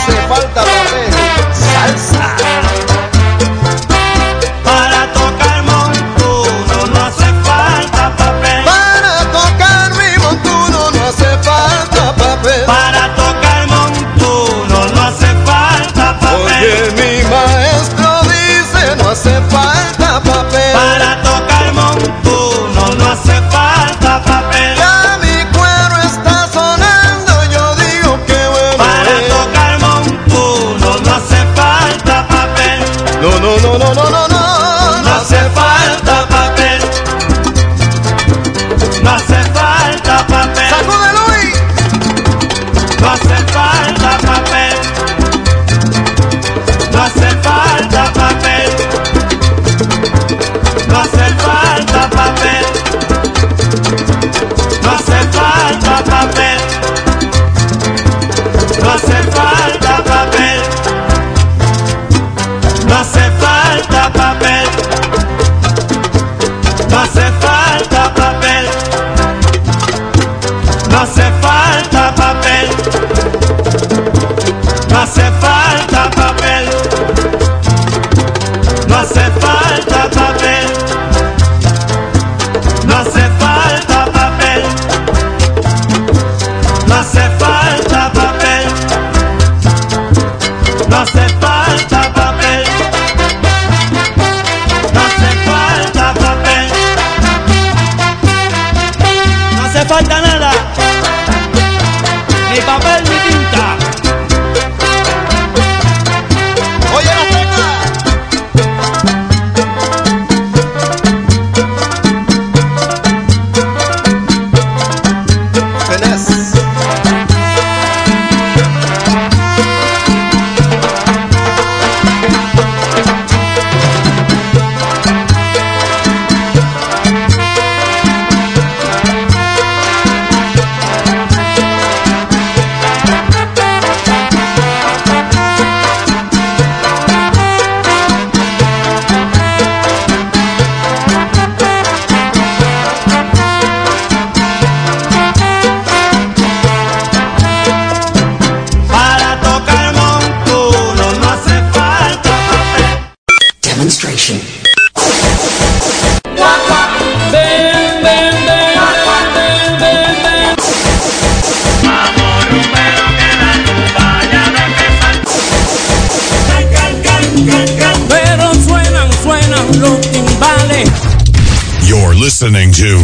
[172.41, 172.97] listening to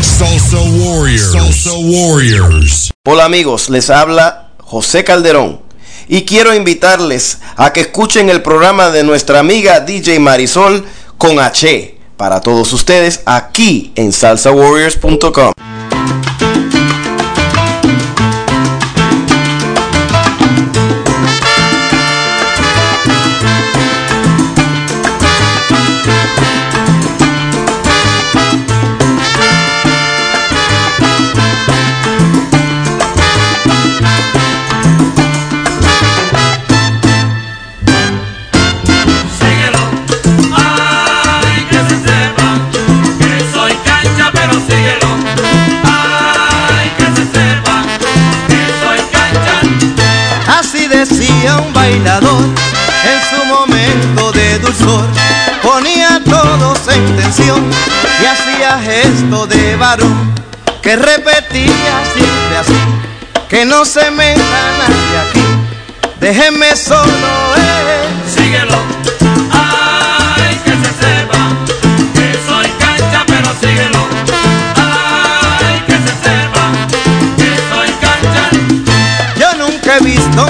[0.00, 1.32] Salsa Warriors.
[1.32, 2.92] Salsa Warriors.
[3.04, 5.60] Hola amigos, les habla José Calderón
[6.06, 10.84] y quiero invitarles a que escuchen el programa de nuestra amiga DJ Marisol
[11.18, 15.65] con H para todos ustedes aquí en salsawarriors.com.
[59.96, 60.34] varón
[60.82, 62.80] que repetía siempre así:
[63.48, 64.40] que no se meta
[64.78, 65.44] nadie aquí,
[66.20, 67.04] déjenme solo,
[67.56, 68.08] eh.
[68.34, 68.78] Síguelo,
[69.52, 71.38] ay, que se sepa
[72.14, 74.06] que soy cancha, pero síguelo,
[74.76, 76.64] ay, que se sepa
[77.36, 78.44] que soy cancha.
[79.40, 80.45] Yo nunca he visto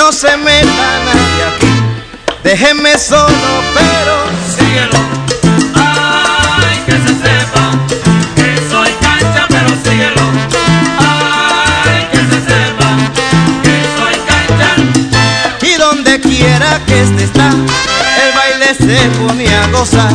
[0.00, 1.74] no se meta nadie aquí.
[2.42, 4.14] Déjenme solo, pero
[4.56, 4.98] síguelo.
[5.74, 7.64] Ay, que se sepa
[8.34, 10.24] que soy cancha, pero síguelo.
[10.98, 12.88] Ay, que se sepa
[13.64, 14.70] que soy cancha.
[15.70, 17.50] Y donde quiera que este está,
[18.24, 20.14] el baile se pone a gozar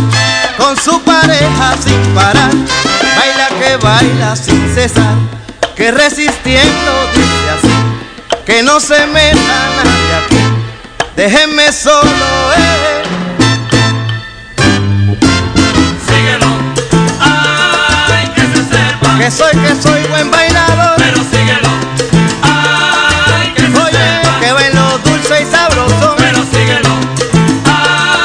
[0.57, 2.53] con su pareja sin parar.
[3.18, 5.16] Baila que baila sin cesar,
[5.76, 7.45] que resistiendo dice
[8.66, 10.44] no se meta nadie aquí.
[11.16, 13.04] Déjenme solo, eh.
[16.08, 16.48] Síguelo.
[17.20, 20.96] Ay, que se sepa Que soy, que soy buen bailador.
[20.98, 21.70] pero síguelo.
[22.44, 26.16] Ay, que se Oye, sepa que bailo dulce y sabroso.
[26.18, 26.94] pero síguelo.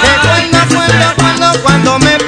[0.03, 2.19] Que Ay, cuando, cuando, cuando, cuando me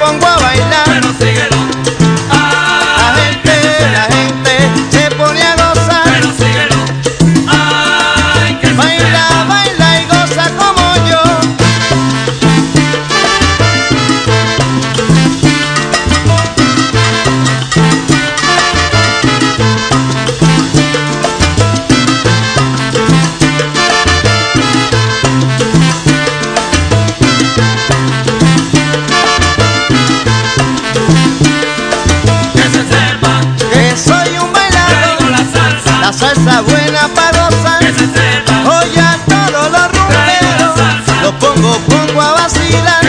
[36.35, 36.61] salsa.
[36.61, 37.83] Buena para gozar.
[37.83, 40.75] Oye a todos los rumberos.
[41.21, 43.02] Los pongo, pongo a vacilar.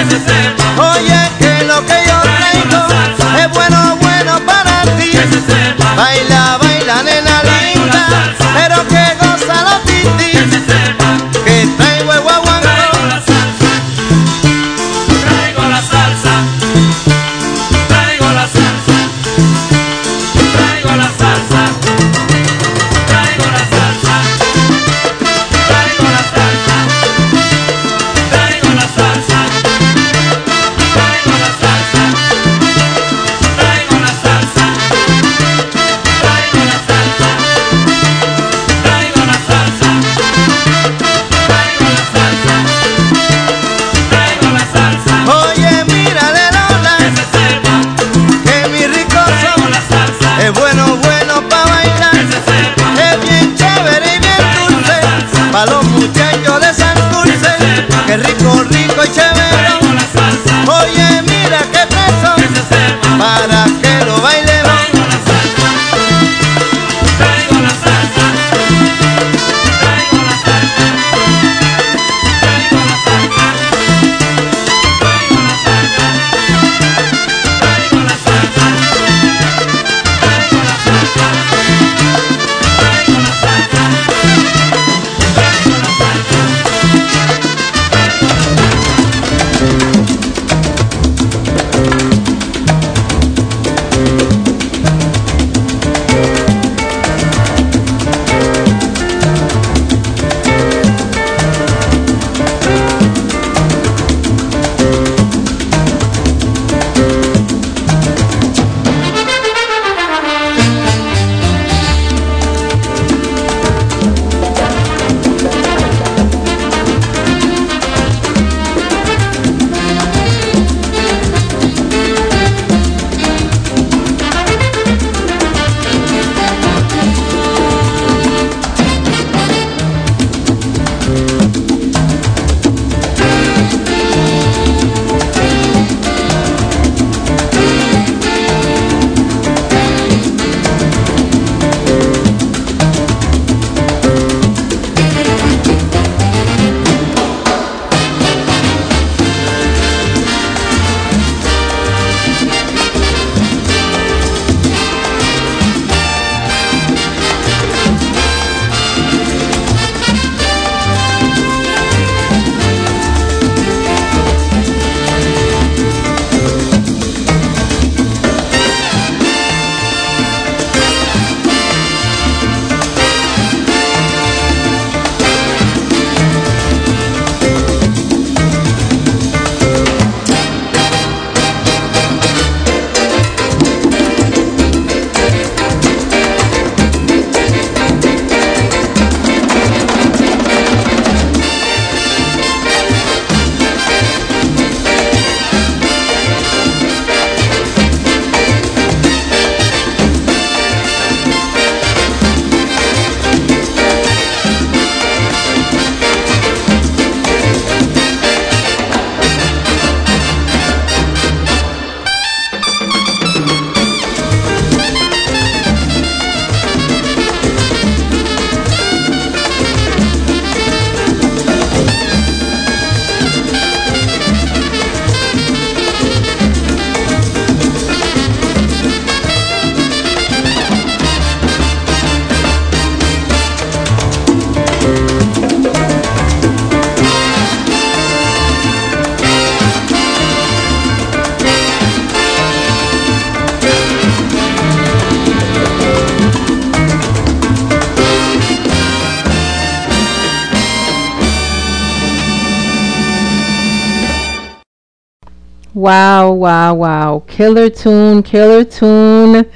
[256.44, 257.22] Wow, wow.
[257.26, 259.50] Killer tune, killer tune.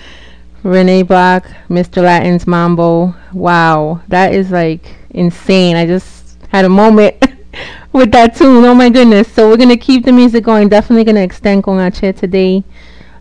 [0.62, 2.02] Renee Block, Mr.
[2.02, 3.14] Latin's Mambo.
[3.34, 5.76] Wow, that is like insane.
[5.76, 7.22] I just had a moment
[7.92, 8.64] with that tune.
[8.64, 9.30] Oh my goodness.
[9.30, 10.70] So we're going to keep the music going.
[10.70, 12.64] Definitely going to extend Con H today.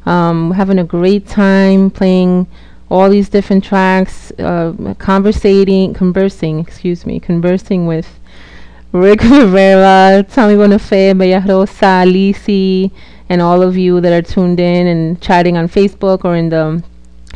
[0.06, 2.48] Um, having a great time playing
[2.90, 8.18] all these different tracks, uh, conversating, conversing, excuse me, conversing with
[8.94, 12.92] Rick Rivera, Tommy Bonafé, Bella Rosa, Lisi,
[13.30, 16.84] and all of you that are tuned in and chatting on Facebook or in the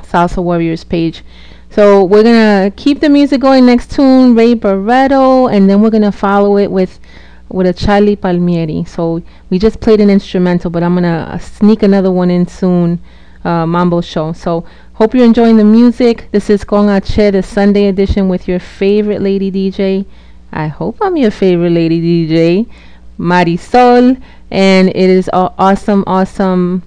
[0.02, 1.24] Salsa Warriors page.
[1.70, 3.66] So we're gonna keep the music going.
[3.66, 7.00] Next tune, Ray Barretto, and then we're gonna follow it with
[7.48, 8.84] with a Charlie Palmieri.
[8.86, 13.00] So we just played an instrumental, but I'm gonna uh, sneak another one in soon.
[13.44, 14.34] Uh, Mambo show.
[14.34, 16.28] So hope you're enjoying the music.
[16.32, 20.06] This is Con H, the Sunday edition with your favorite lady DJ.
[20.52, 22.70] I hope I'm your favorite lady DJ,
[23.18, 26.84] Marisol, and it is an awesome, awesome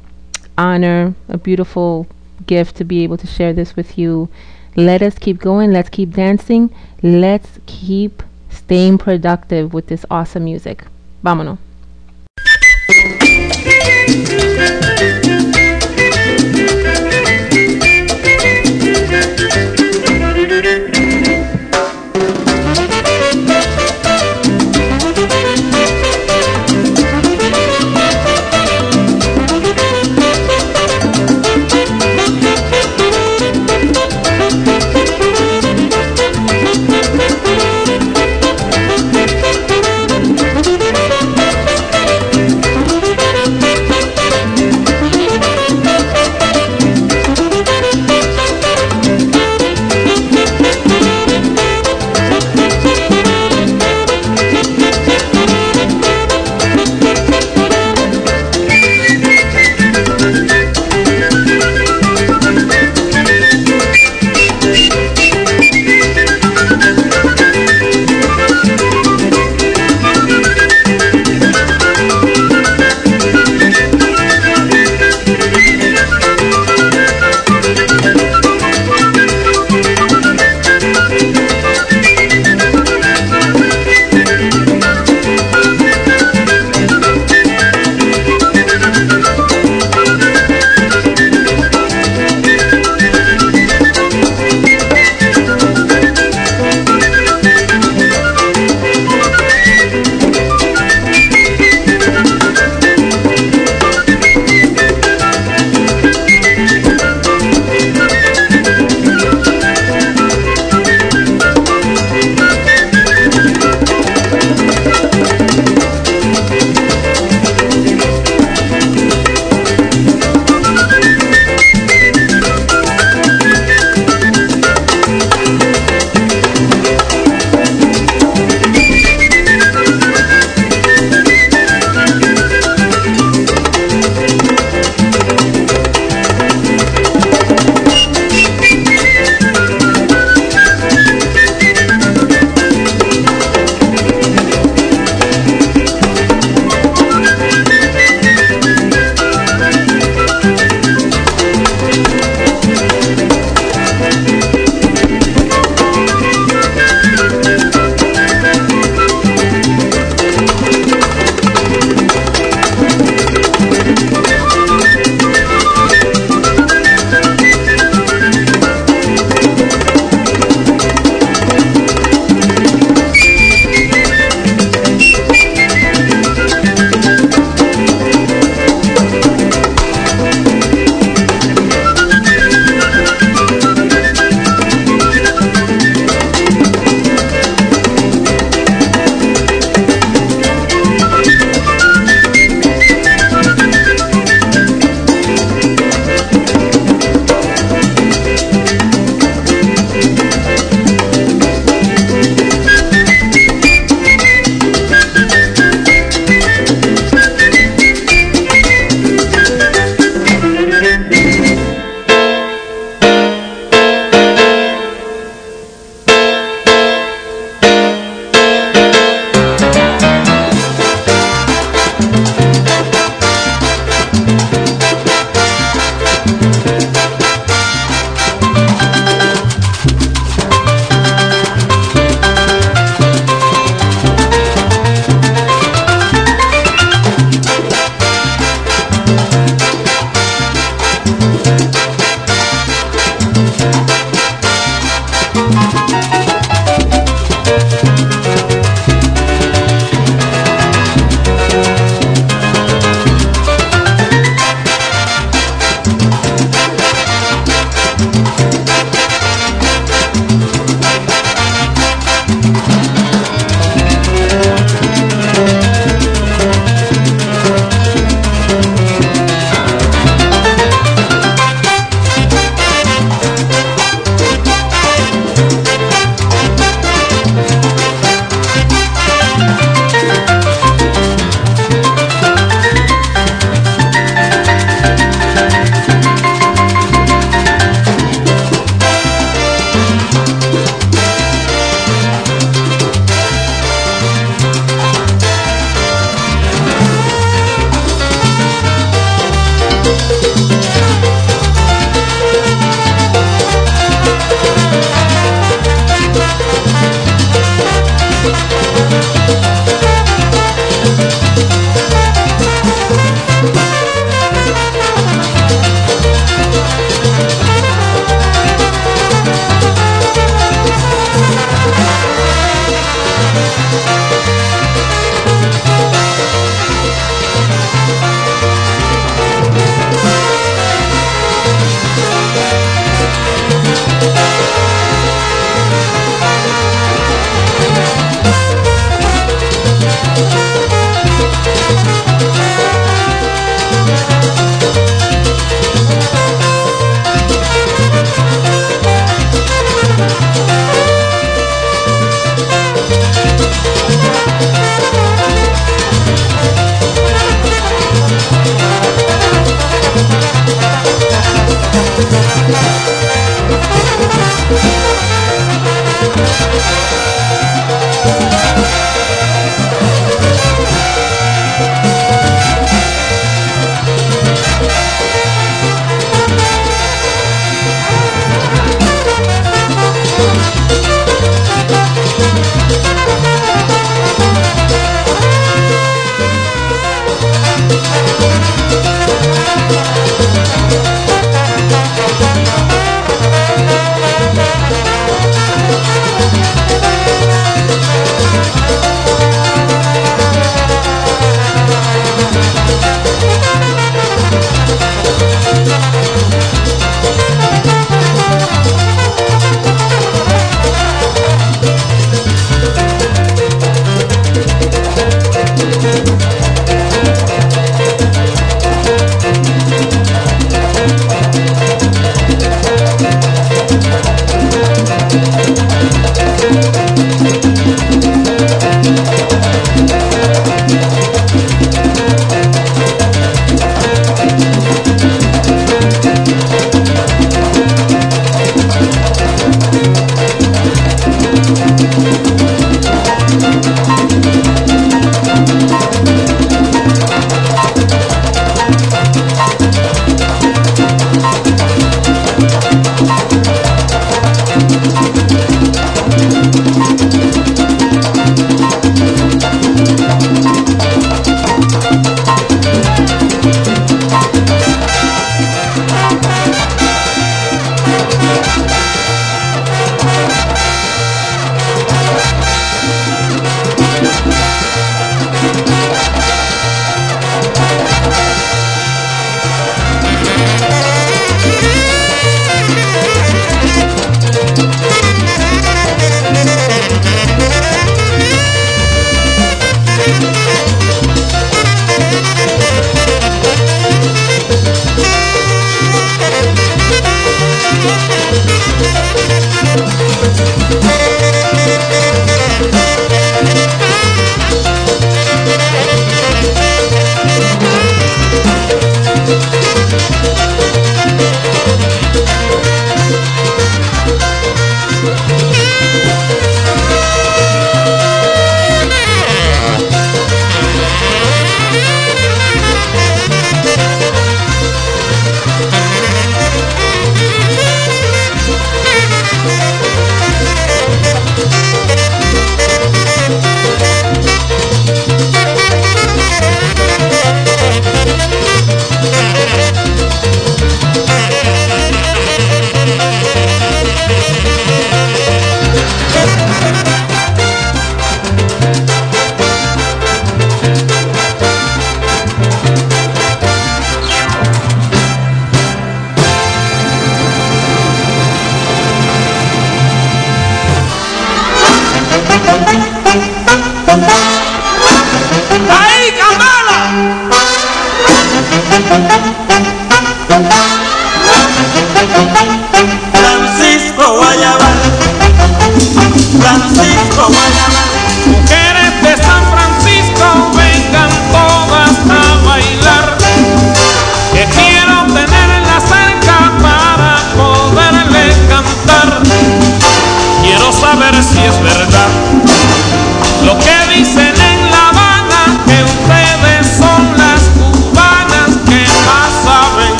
[0.56, 2.06] honor, a beautiful
[2.46, 4.28] gift to be able to share this with you.
[4.76, 5.72] Let us keep going.
[5.72, 6.74] Let's keep dancing.
[7.02, 10.84] Let's keep staying productive with this awesome music.
[11.24, 11.58] Vámonos.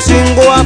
[0.00, 0.59] 星光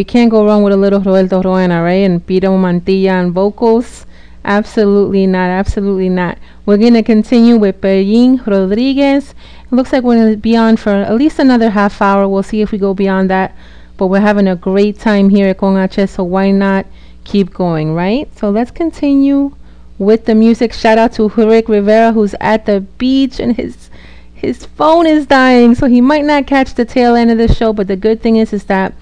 [0.00, 2.08] we can't go wrong with a little Roberto Roena, right?
[2.08, 4.06] And Pito Mantilla on vocals.
[4.46, 6.38] Absolutely not, absolutely not.
[6.64, 9.34] We're going to continue with Pellín Rodriguez.
[9.64, 12.26] It looks like we're going to be on for at least another half hour.
[12.26, 13.54] We'll see if we go beyond that.
[13.98, 16.86] But we're having a great time here at Con H, so why not
[17.24, 18.26] keep going, right?
[18.38, 19.54] So let's continue
[19.98, 20.72] with the music.
[20.72, 23.90] Shout out to Rick Rivera, who's at the beach and his
[24.32, 27.74] his phone is dying, so he might not catch the tail end of the show.
[27.74, 28.94] But the good thing is, is that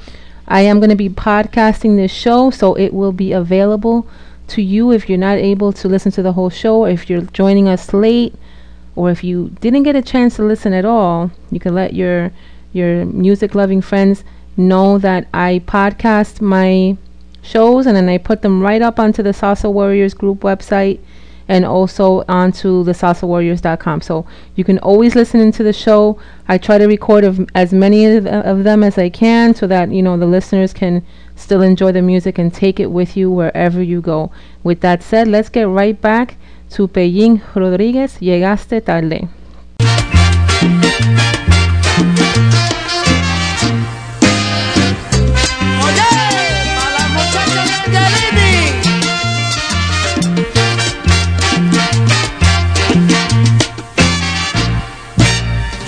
[0.49, 4.09] I am going to be podcasting this show, so it will be available
[4.49, 7.21] to you if you're not able to listen to the whole show, or if you're
[7.21, 8.35] joining us late,
[8.97, 11.31] or if you didn't get a chance to listen at all.
[11.51, 12.33] You can let your
[12.73, 14.25] your music loving friends
[14.57, 16.97] know that I podcast my
[17.43, 20.99] shows and then I put them right up onto the Salsa Warriors group website
[21.49, 24.03] and also onto the salsawarriors.com.
[24.03, 26.19] So you can always listen into the show.
[26.47, 29.91] I try to record of, as many of, of them as I can so that,
[29.91, 31.05] you know, the listeners can
[31.35, 34.31] still enjoy the music and take it with you wherever you go.
[34.63, 36.37] With that said, let's get right back
[36.71, 39.29] to Pellín Rodríguez, Llegaste Tarde.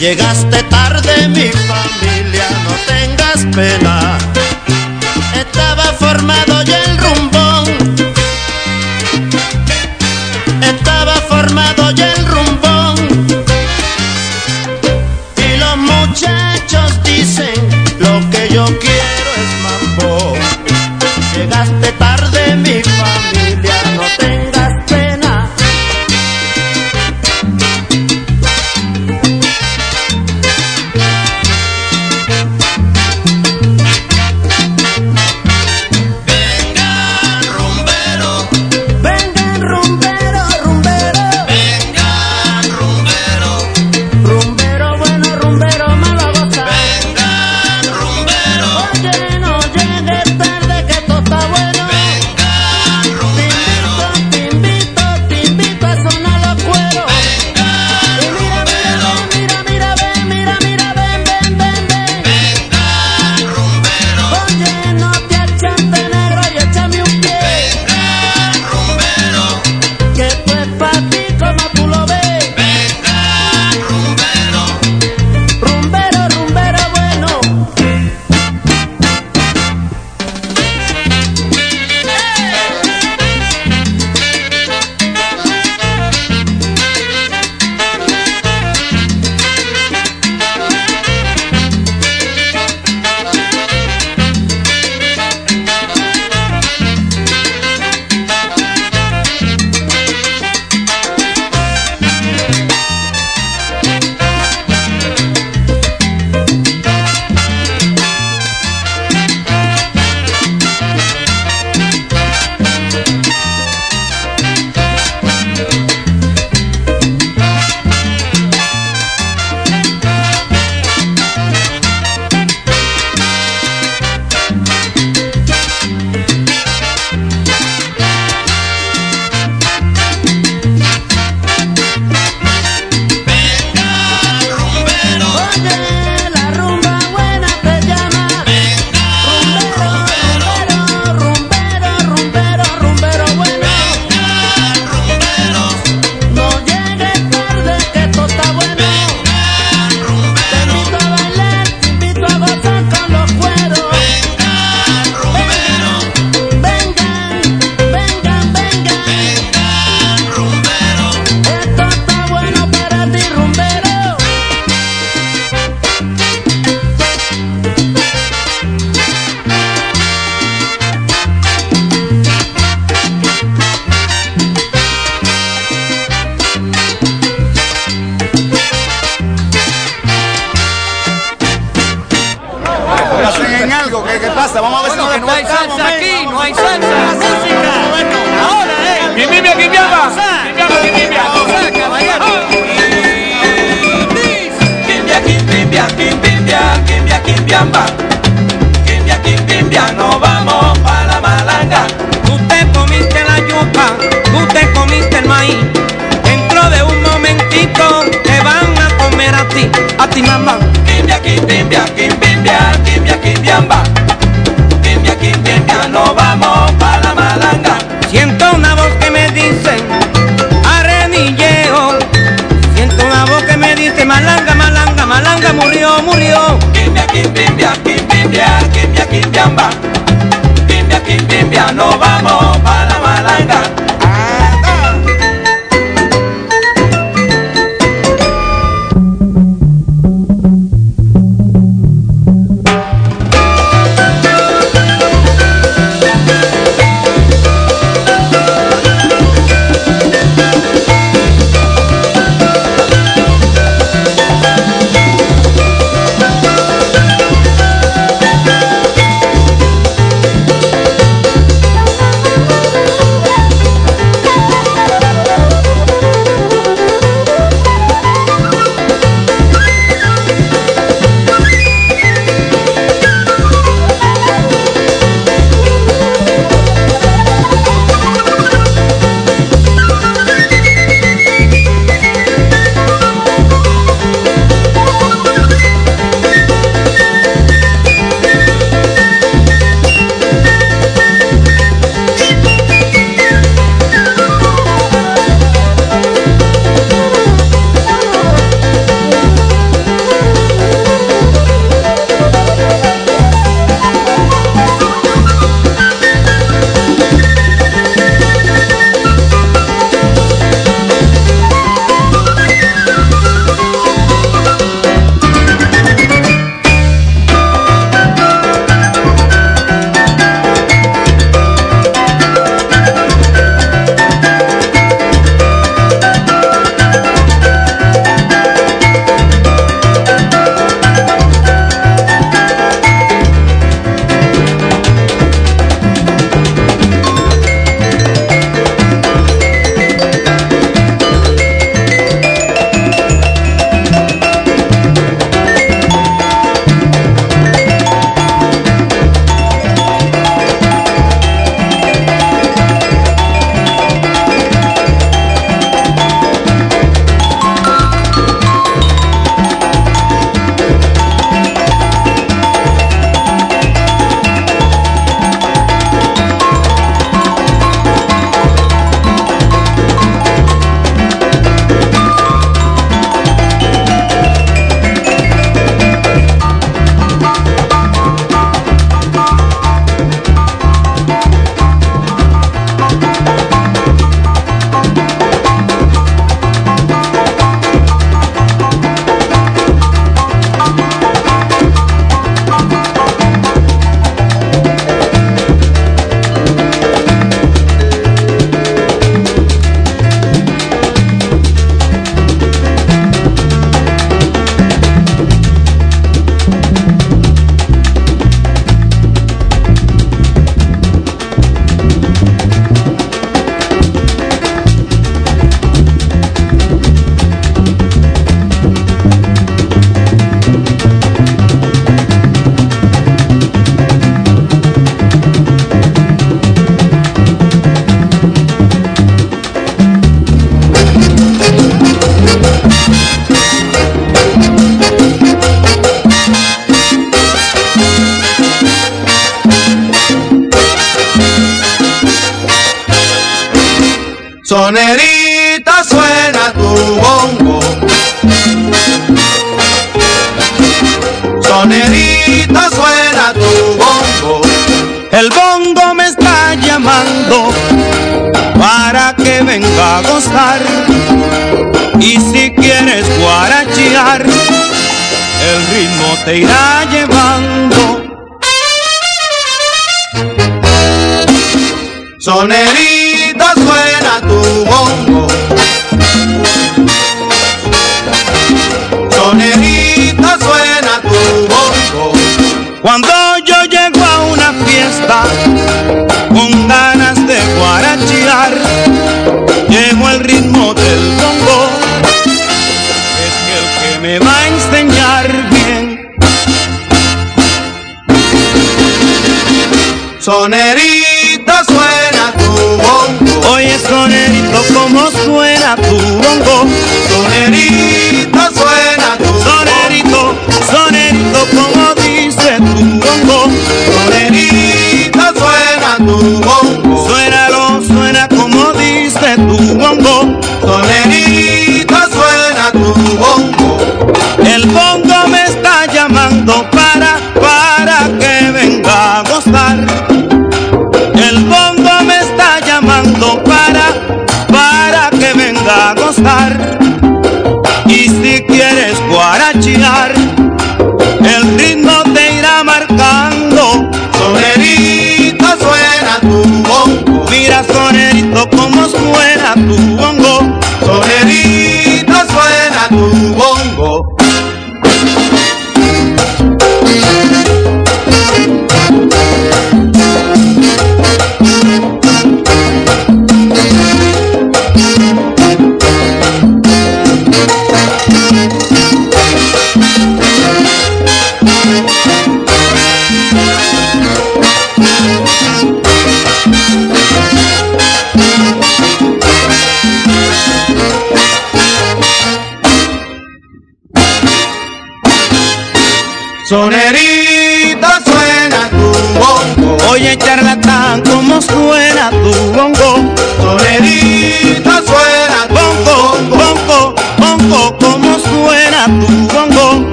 [0.00, 4.16] Llegaste tarde, mi familia, no tengas pena.
[5.38, 7.99] Estaba formado ya el rumbón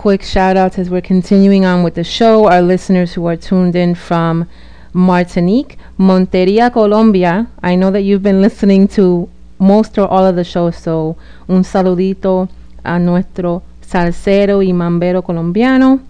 [0.00, 2.48] quick shout outs as we're continuing on with the show.
[2.48, 4.48] Our listeners who are tuned in from
[4.94, 7.48] Martinique, Monteria, Colombia.
[7.62, 11.18] I know that you've been listening to most or all of the shows, so
[11.50, 12.48] un saludito
[12.82, 16.00] a nuestro salsero y mambero colombiano.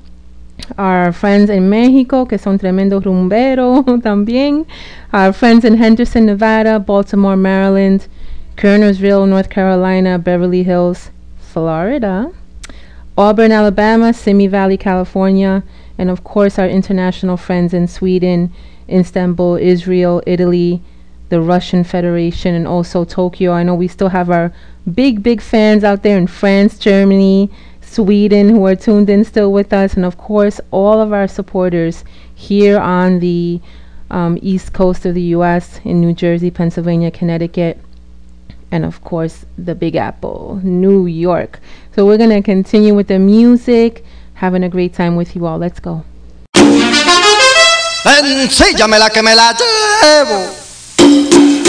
[0.79, 4.67] Our friends in Mexico, que son tremendo rumbero también.
[5.13, 8.07] Our friends in Henderson, Nevada, Baltimore, Maryland,
[8.57, 11.11] Kernersville, North Carolina, Beverly Hills,
[11.41, 12.31] Florida.
[13.17, 15.63] Auburn, Alabama, Simi Valley, California,
[15.99, 18.53] and of course our international friends in Sweden,
[18.89, 20.81] Istanbul, Israel, Italy,
[21.29, 23.53] the Russian Federation, and also Tokyo.
[23.53, 24.53] I know we still have our
[24.95, 29.73] big, big fans out there in France, Germany, Sweden who are tuned in still with
[29.73, 33.61] us, and of course all of our supporters here on the
[34.11, 35.81] um, east coast of the U.S.
[35.85, 37.79] in New Jersey, Pennsylvania, Connecticut,
[38.71, 41.61] and of course the Big Apple, New York.
[41.95, 45.59] So we're gonna continue with the music, having a great time with you all.
[45.59, 46.05] Let's go.
[48.41, 51.60] Ensíllamela que me la llevo.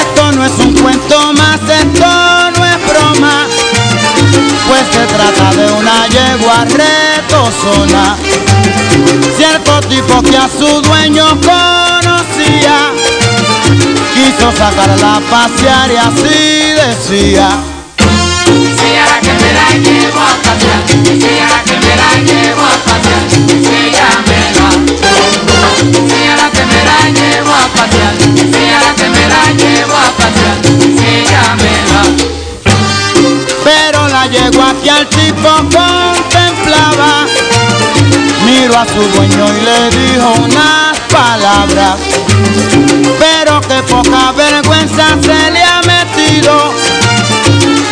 [0.00, 3.46] Esto no es un cuento más, esto no es broma,
[4.68, 8.16] pues se trata de una yegua retozona.
[9.36, 12.92] Cierto tipo que a su dueño conocía,
[14.14, 17.48] quiso sacarla a pasear y así decía.
[18.46, 22.10] Si a la que me la llevo a pasear, si a la que me la
[22.24, 24.38] llevo a pasear, si ella me
[25.48, 26.08] la enséñamela.
[26.08, 29.42] Señora que me la llevo a pasear, señora que me la
[29.96, 32.02] a pasear, enséñamela.
[33.64, 37.26] Pero la yegua que al tipo contemplaba,
[38.44, 41.96] miró a su dueño y le dijo unas palabras.
[43.18, 46.72] Pero que poca vergüenza se le ha metido.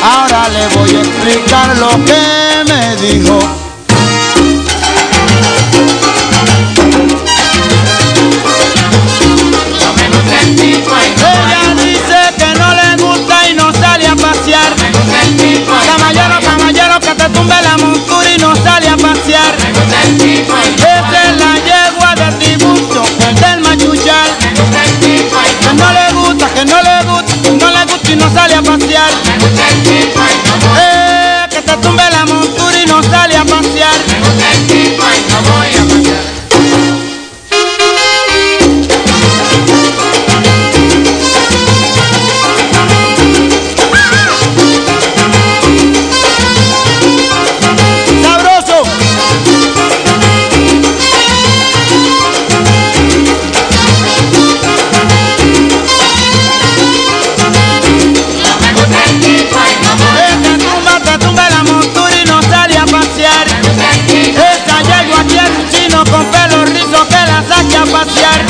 [0.03, 3.72] Ahora le voy a explicar lo que me dijo.
[18.57, 19.53] Sale a pasear.
[67.93, 68.41] Pasear.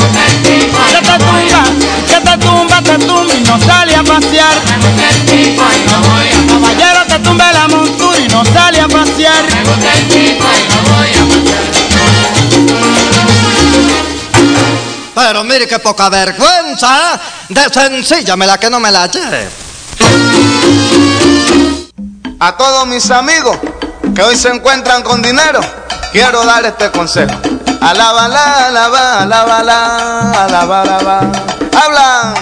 [0.91, 1.63] Que te tumba,
[2.07, 4.55] que te tumba, te tumba y no sale a pasear.
[6.47, 9.43] Caballero, te tumba la montura y no sale a pasear.
[15.15, 19.47] Pero mire qué poca vergüenza, de sencilla me la que no me la lleve.
[22.39, 23.57] A todos mis amigos
[24.15, 25.61] que hoy se encuentran con dinero,
[26.11, 27.52] quiero dar este consejo.
[27.83, 31.31] Alábala, alaba, alábala, alaba, alaba.
[31.75, 32.33] Habla.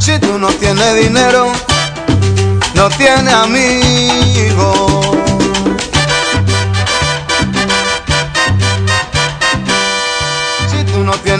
[0.00, 1.52] Si tú no tienes dinero,
[2.74, 4.89] no tienes amigos.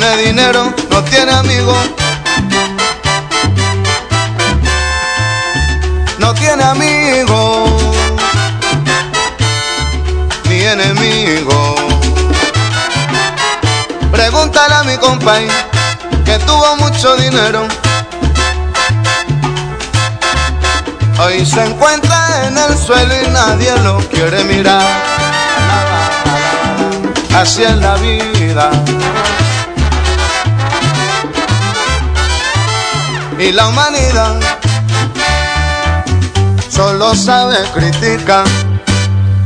[0.00, 1.76] Tienes dinero, no tienes amigos.
[6.18, 7.70] No tiene amigos,
[10.44, 11.74] ni enemigo.
[14.10, 15.46] Pregúntale a mi compay
[16.24, 17.66] que tuvo mucho dinero.
[21.22, 24.86] Hoy se encuentra en el suelo y nadie lo quiere mirar.
[27.34, 28.70] Así es la vida.
[33.41, 34.39] Y la humanidad
[36.69, 38.44] solo sabe criticar.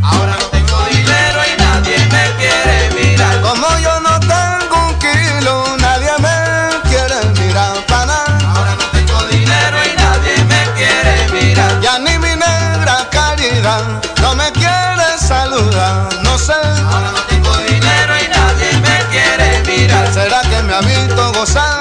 [0.02, 3.40] Ahora no tengo dinero y nadie me quiere mirar.
[3.40, 8.38] Como yo no tengo un kilo, nadie me quiere mirar para nada.
[8.52, 11.80] Ahora no tengo dinero y nadie me quiere mirar.
[11.80, 13.84] Ya ni mi negra caridad
[14.20, 16.52] no me quiere saludar, no sé.
[16.90, 20.12] Ahora no tengo dinero y nadie me quiere mirar.
[20.12, 21.73] ¿Será que me ha visto gozando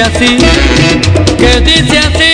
[0.00, 0.38] dice así,
[1.36, 2.29] que dice así.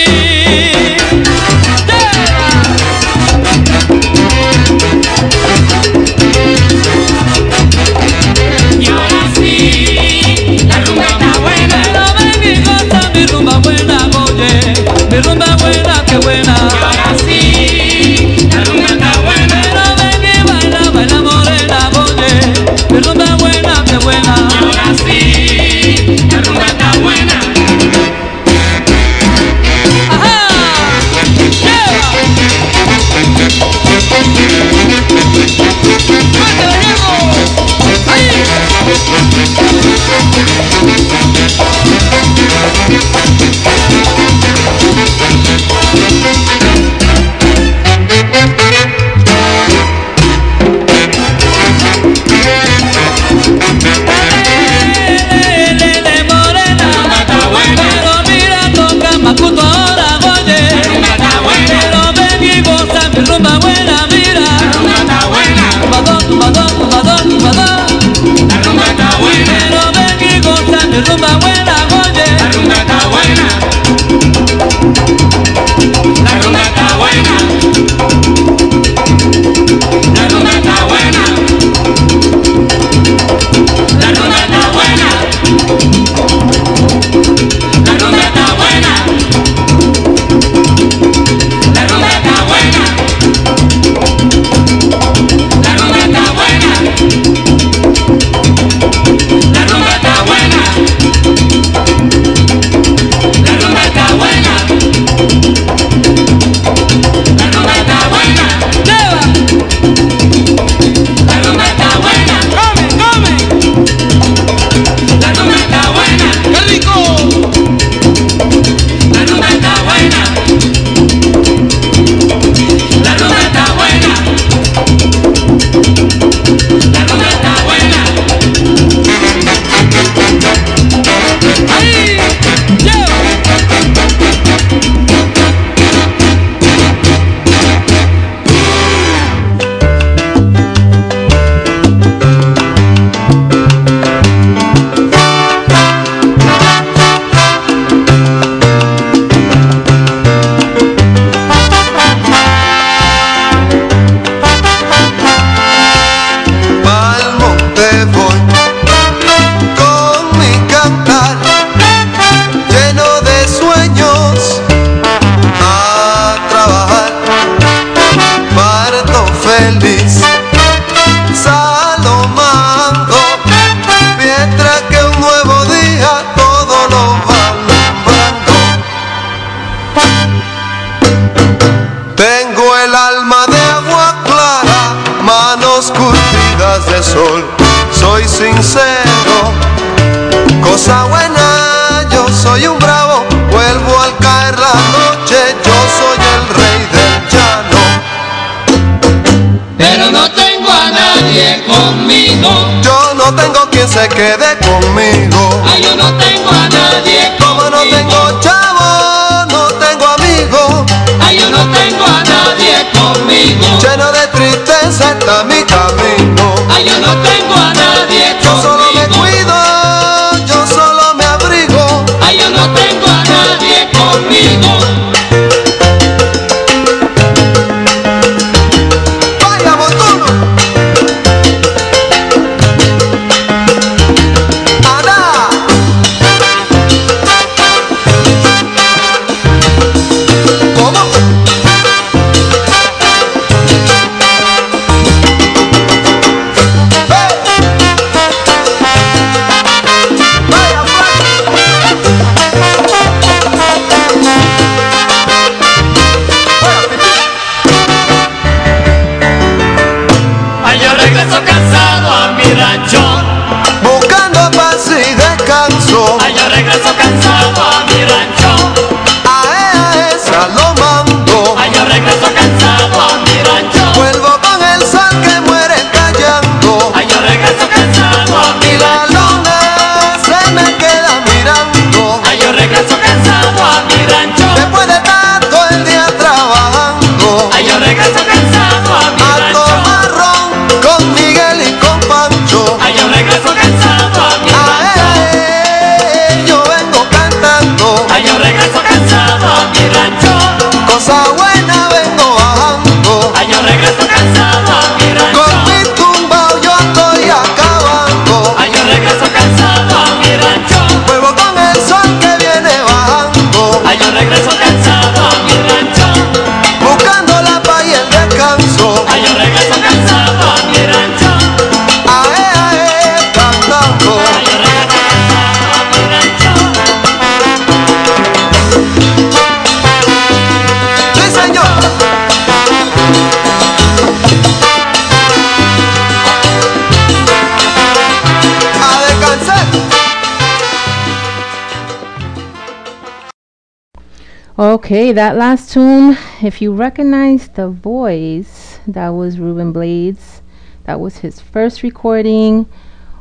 [344.77, 350.43] Okay, that last tune, if you recognize the voice, that was Ruben Blades.
[350.85, 352.67] That was his first recording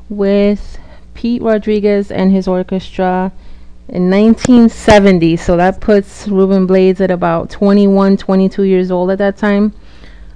[0.09, 0.77] with
[1.13, 3.31] Pete Rodriguez and his orchestra
[3.87, 5.37] in 1970.
[5.37, 9.73] So that puts Ruben Blades at about 21, 22 years old at that time.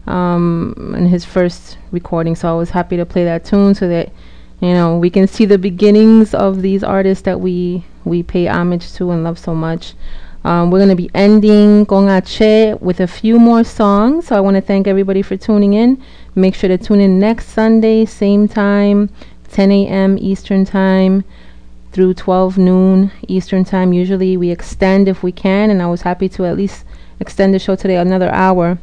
[0.07, 2.37] Um, in his first recording.
[2.37, 4.13] So I was happy to play that tune so that
[4.61, 8.93] you know we can see the beginnings of these artists that we we pay homage
[8.93, 9.95] to and love so much.
[10.43, 14.27] Um, we're going to be ending Con H with a few more songs.
[14.27, 16.01] So I want to thank everybody for tuning in.
[16.35, 19.09] Make sure to tune in next Sunday, same time,
[19.49, 20.17] 10 a.m.
[20.17, 21.25] Eastern Time
[21.91, 23.91] through 12 noon Eastern Time.
[23.91, 26.85] Usually we extend if we can, and I was happy to at least
[27.19, 28.79] extend the show today another hour.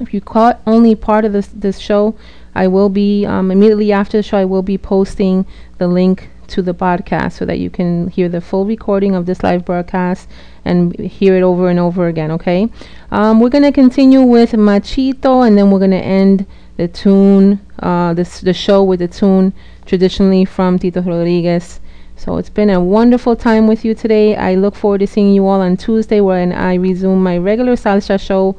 [0.00, 2.14] If you caught only part of this this show,
[2.54, 4.38] I will be um, immediately after the show.
[4.38, 5.44] I will be posting
[5.78, 9.42] the link to the podcast so that you can hear the full recording of this
[9.42, 10.28] live broadcast
[10.64, 12.30] and hear it over and over again.
[12.32, 12.68] Okay,
[13.10, 18.40] um, we're gonna continue with Machito, and then we're gonna end the tune, uh, this
[18.40, 19.52] the show with the tune
[19.86, 21.80] traditionally from Tito Rodriguez.
[22.16, 24.36] So it's been a wonderful time with you today.
[24.36, 28.18] I look forward to seeing you all on Tuesday when I resume my regular salsa
[28.18, 28.56] show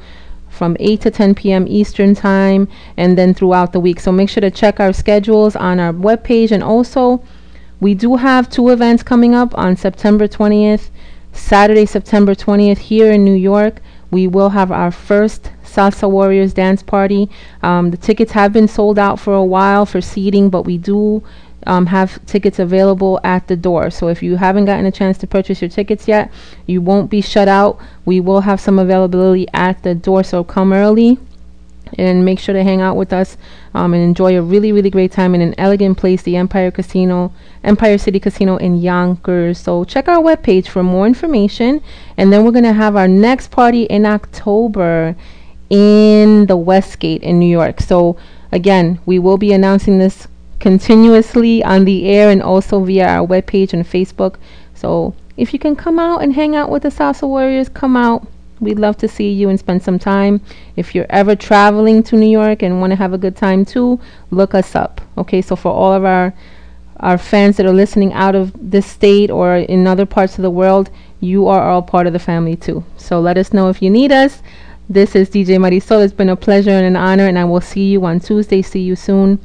[0.48, 1.66] from 8 to 10 p.m.
[1.67, 2.67] Eastern Time
[2.98, 3.99] and then throughout the week.
[3.99, 6.51] So make sure to check our schedules on our webpage.
[6.51, 7.24] And also,
[7.80, 10.89] we do have two events coming up on September 20th,
[11.31, 13.81] Saturday, September 20th, here in New York.
[14.09, 17.30] We will have our first Salsa Warriors dance party.
[17.61, 21.23] Um, the tickets have been sold out for a while for seating, but we do
[21.67, 23.91] um, have tickets available at the door.
[23.91, 26.31] So if you haven't gotten a chance to purchase your tickets yet,
[26.65, 27.80] you won't be shut out.
[28.06, 31.19] We will have some availability at the door, so come early
[31.98, 33.38] and make sure to hang out with us
[33.74, 37.32] um, and enjoy a really, really great time in an elegant place, the Empire Casino,
[37.64, 39.59] Empire City Casino in Yonkers.
[39.59, 41.82] So check our webpage for more information.
[42.17, 45.16] And then we're going to have our next party in October
[45.69, 47.82] in the Westgate in New York.
[47.82, 48.17] So
[48.51, 50.27] again, we will be announcing this
[50.59, 54.35] continuously on the air and also via our webpage and Facebook.
[54.74, 58.27] So if you can come out and hang out with the Salsa Warriors, come out.
[58.60, 60.42] We'd love to see you and spend some time.
[60.76, 64.00] If you're ever traveling to New York and want to have a good time too,
[64.32, 65.02] look us up.
[65.18, 66.34] Okay, so for all of our
[67.00, 70.50] our fans that are listening out of this state or in other parts of the
[70.50, 72.84] world, you are all part of the family too.
[72.98, 74.42] So let us know if you need us.
[74.90, 76.03] This is DJ Marisol.
[76.03, 78.61] It's been a pleasure and an honor, and I will see you on Tuesday.
[78.61, 79.40] See you soon.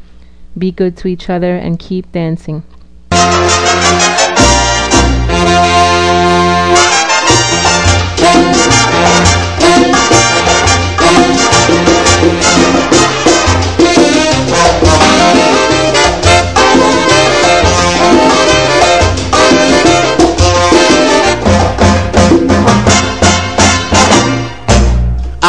[0.56, 2.62] Be good to each other and keep dancing.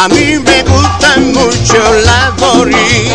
[0.03, 3.14] A mí me gustan mucho las boriqueñitas.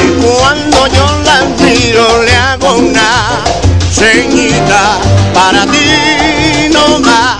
[0.00, 3.42] Y cuando yo las miro le hago una
[3.90, 5.00] ceñita
[5.34, 7.38] para ti nomás.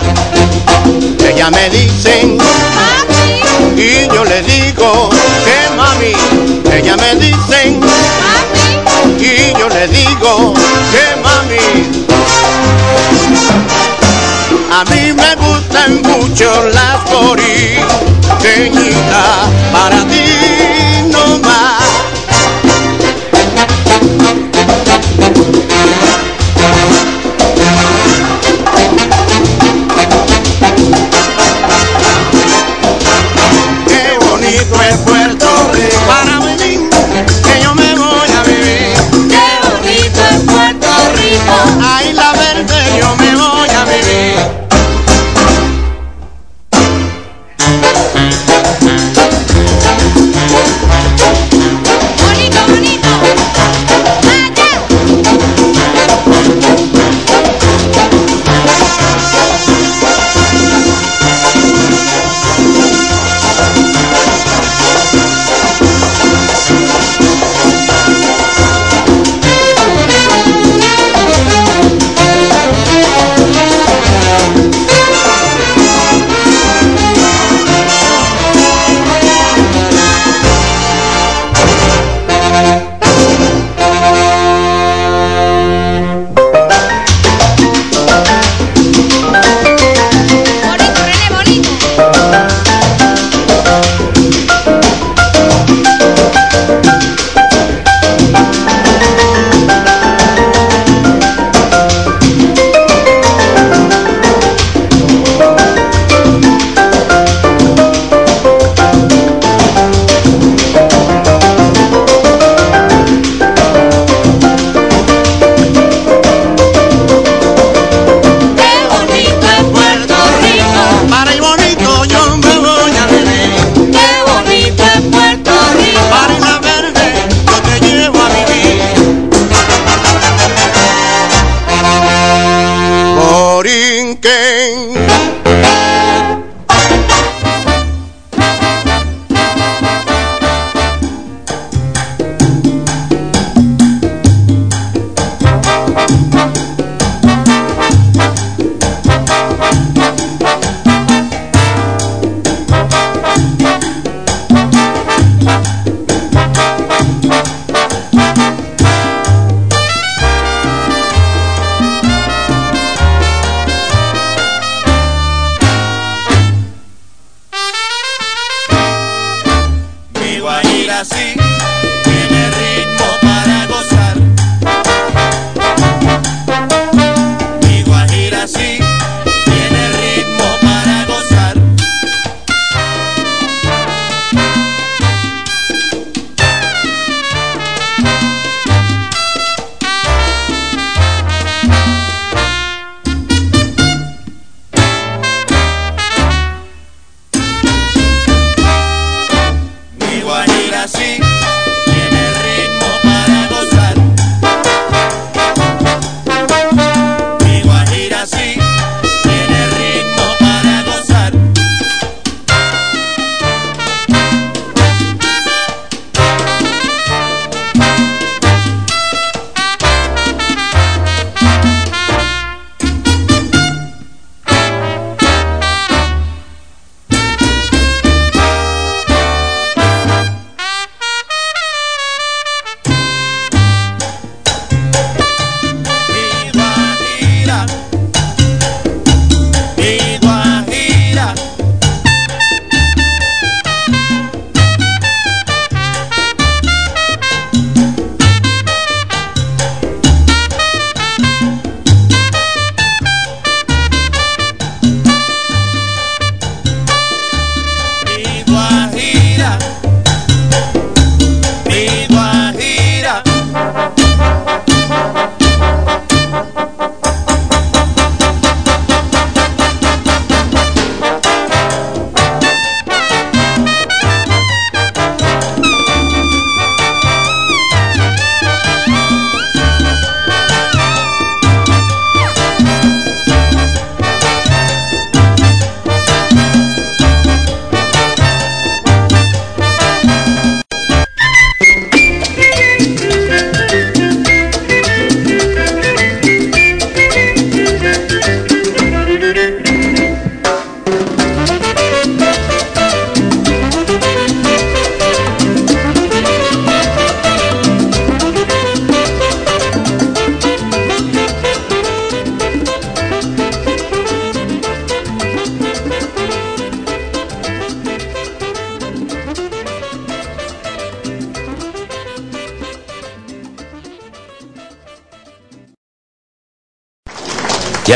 [1.25, 2.37] Ella me dicen
[3.77, 5.09] y yo le digo
[5.45, 6.11] que mami.
[6.69, 7.79] Ella me dicen
[9.19, 10.53] y yo le digo
[14.79, 17.79] A mí me gustan mucho las boriqueñitas
[19.73, 20.58] para ti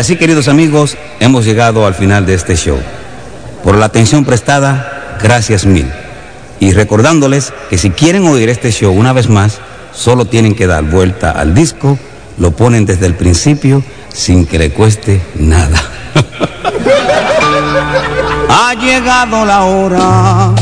[0.03, 2.77] así, queridos amigos, hemos llegado al final de este show.
[3.63, 5.89] Por la atención prestada, gracias mil.
[6.59, 9.59] Y recordándoles que si quieren oír este show una vez más,
[9.93, 11.97] solo tienen que dar vuelta al disco,
[12.37, 13.81] lo ponen desde el principio
[14.13, 15.81] sin que le cueste nada.
[18.49, 20.53] Ha llegado la hora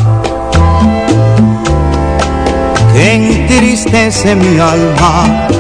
[2.94, 5.51] que entristece mi alma.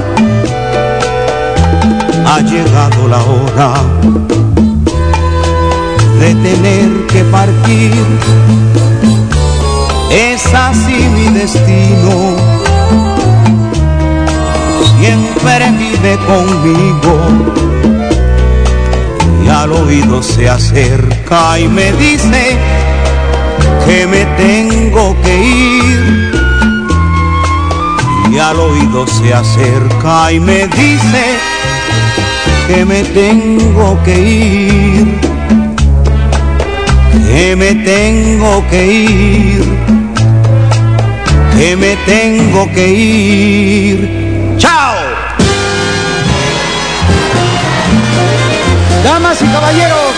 [2.34, 3.74] Ha llegado la hora
[6.18, 7.92] de tener que partir.
[10.10, 12.38] Es así mi destino.
[14.98, 17.19] Siempre vive conmigo
[19.43, 22.58] y al oído se acerca y me dice
[23.85, 26.32] que me tengo que ir.
[28.32, 31.51] Y al oído se acerca y me dice
[32.74, 35.19] que me tengo que ir.
[37.27, 39.64] Que me tengo que ir.
[41.58, 44.56] Que me tengo que ir.
[44.58, 44.95] ¡Chao!
[49.03, 50.14] Damas y caballeros,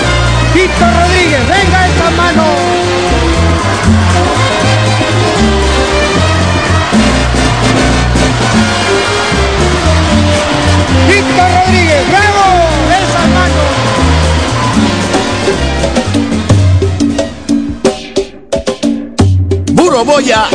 [20.04, 20.50] Buroboya,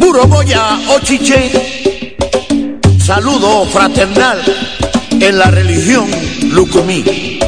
[0.00, 1.48] Buroboya Ochiche,
[2.98, 4.42] saludo fraternal
[5.20, 6.08] en la religión
[6.50, 7.38] Lucumí.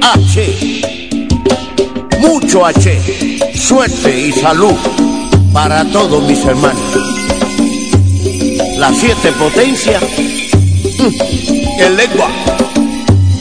[0.00, 0.80] H,
[2.20, 4.76] mucho H, suerte y salud
[5.52, 6.80] para todos mis hermanos.
[8.78, 12.28] Las siete potencias, mm, el lengua,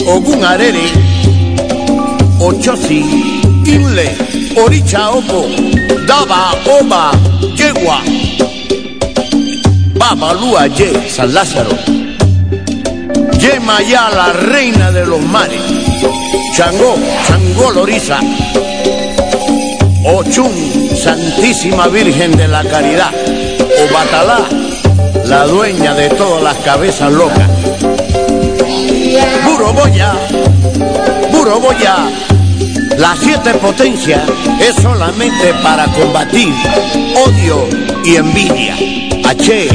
[0.08, 0.90] Ogun Arere,
[2.40, 3.06] Ochosi,
[3.66, 4.17] Inle,
[4.56, 5.48] Oricha Opo,
[6.08, 7.12] Daba, Oba,
[7.56, 8.02] Yegua,
[9.96, 11.72] Babalúa Ye, San Lázaro,
[13.40, 15.62] Yemaya, la reina de los mares,
[16.56, 16.96] Changó,
[17.28, 18.20] Changó Loriza,
[20.06, 20.52] Ochun,
[21.02, 23.12] Santísima Virgen de la Caridad,
[23.90, 24.48] Obatalá,
[25.26, 27.50] la dueña de todas las cabezas locas.
[29.46, 30.14] Buroboya,
[31.32, 31.96] Buroboya,
[32.98, 34.22] las siete potencias
[34.60, 36.54] es solamente para combatir
[37.26, 37.68] odio
[38.04, 38.76] y envidia.
[39.26, 39.70] H,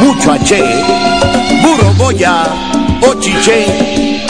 [0.00, 0.62] mucho H,
[1.62, 2.46] Buroboya,
[3.02, 4.24] Ochiche,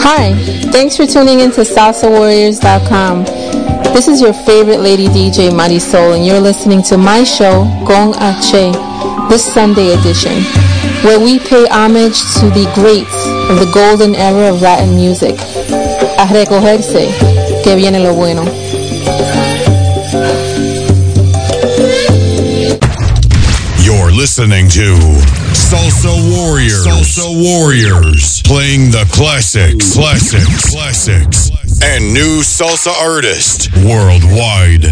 [0.00, 0.32] Hi,
[0.72, 3.24] thanks for tuning in to SalsaWarriors.com.
[3.92, 8.72] This is your favorite lady DJ Marisol, and you're listening to my show, Gong Ache,
[9.28, 10.42] this Sunday edition,
[11.04, 15.36] where we pay homage to the greats of the golden era of Latin music.
[16.18, 17.08] A recogerse,
[17.62, 18.42] que viene lo bueno.
[23.84, 24.96] You're listening to
[25.54, 26.84] Salsa Warriors.
[26.84, 28.42] Salsa Warriors.
[28.42, 31.50] Playing the classics, classics, classics,
[31.84, 34.86] and new salsa artist worldwide.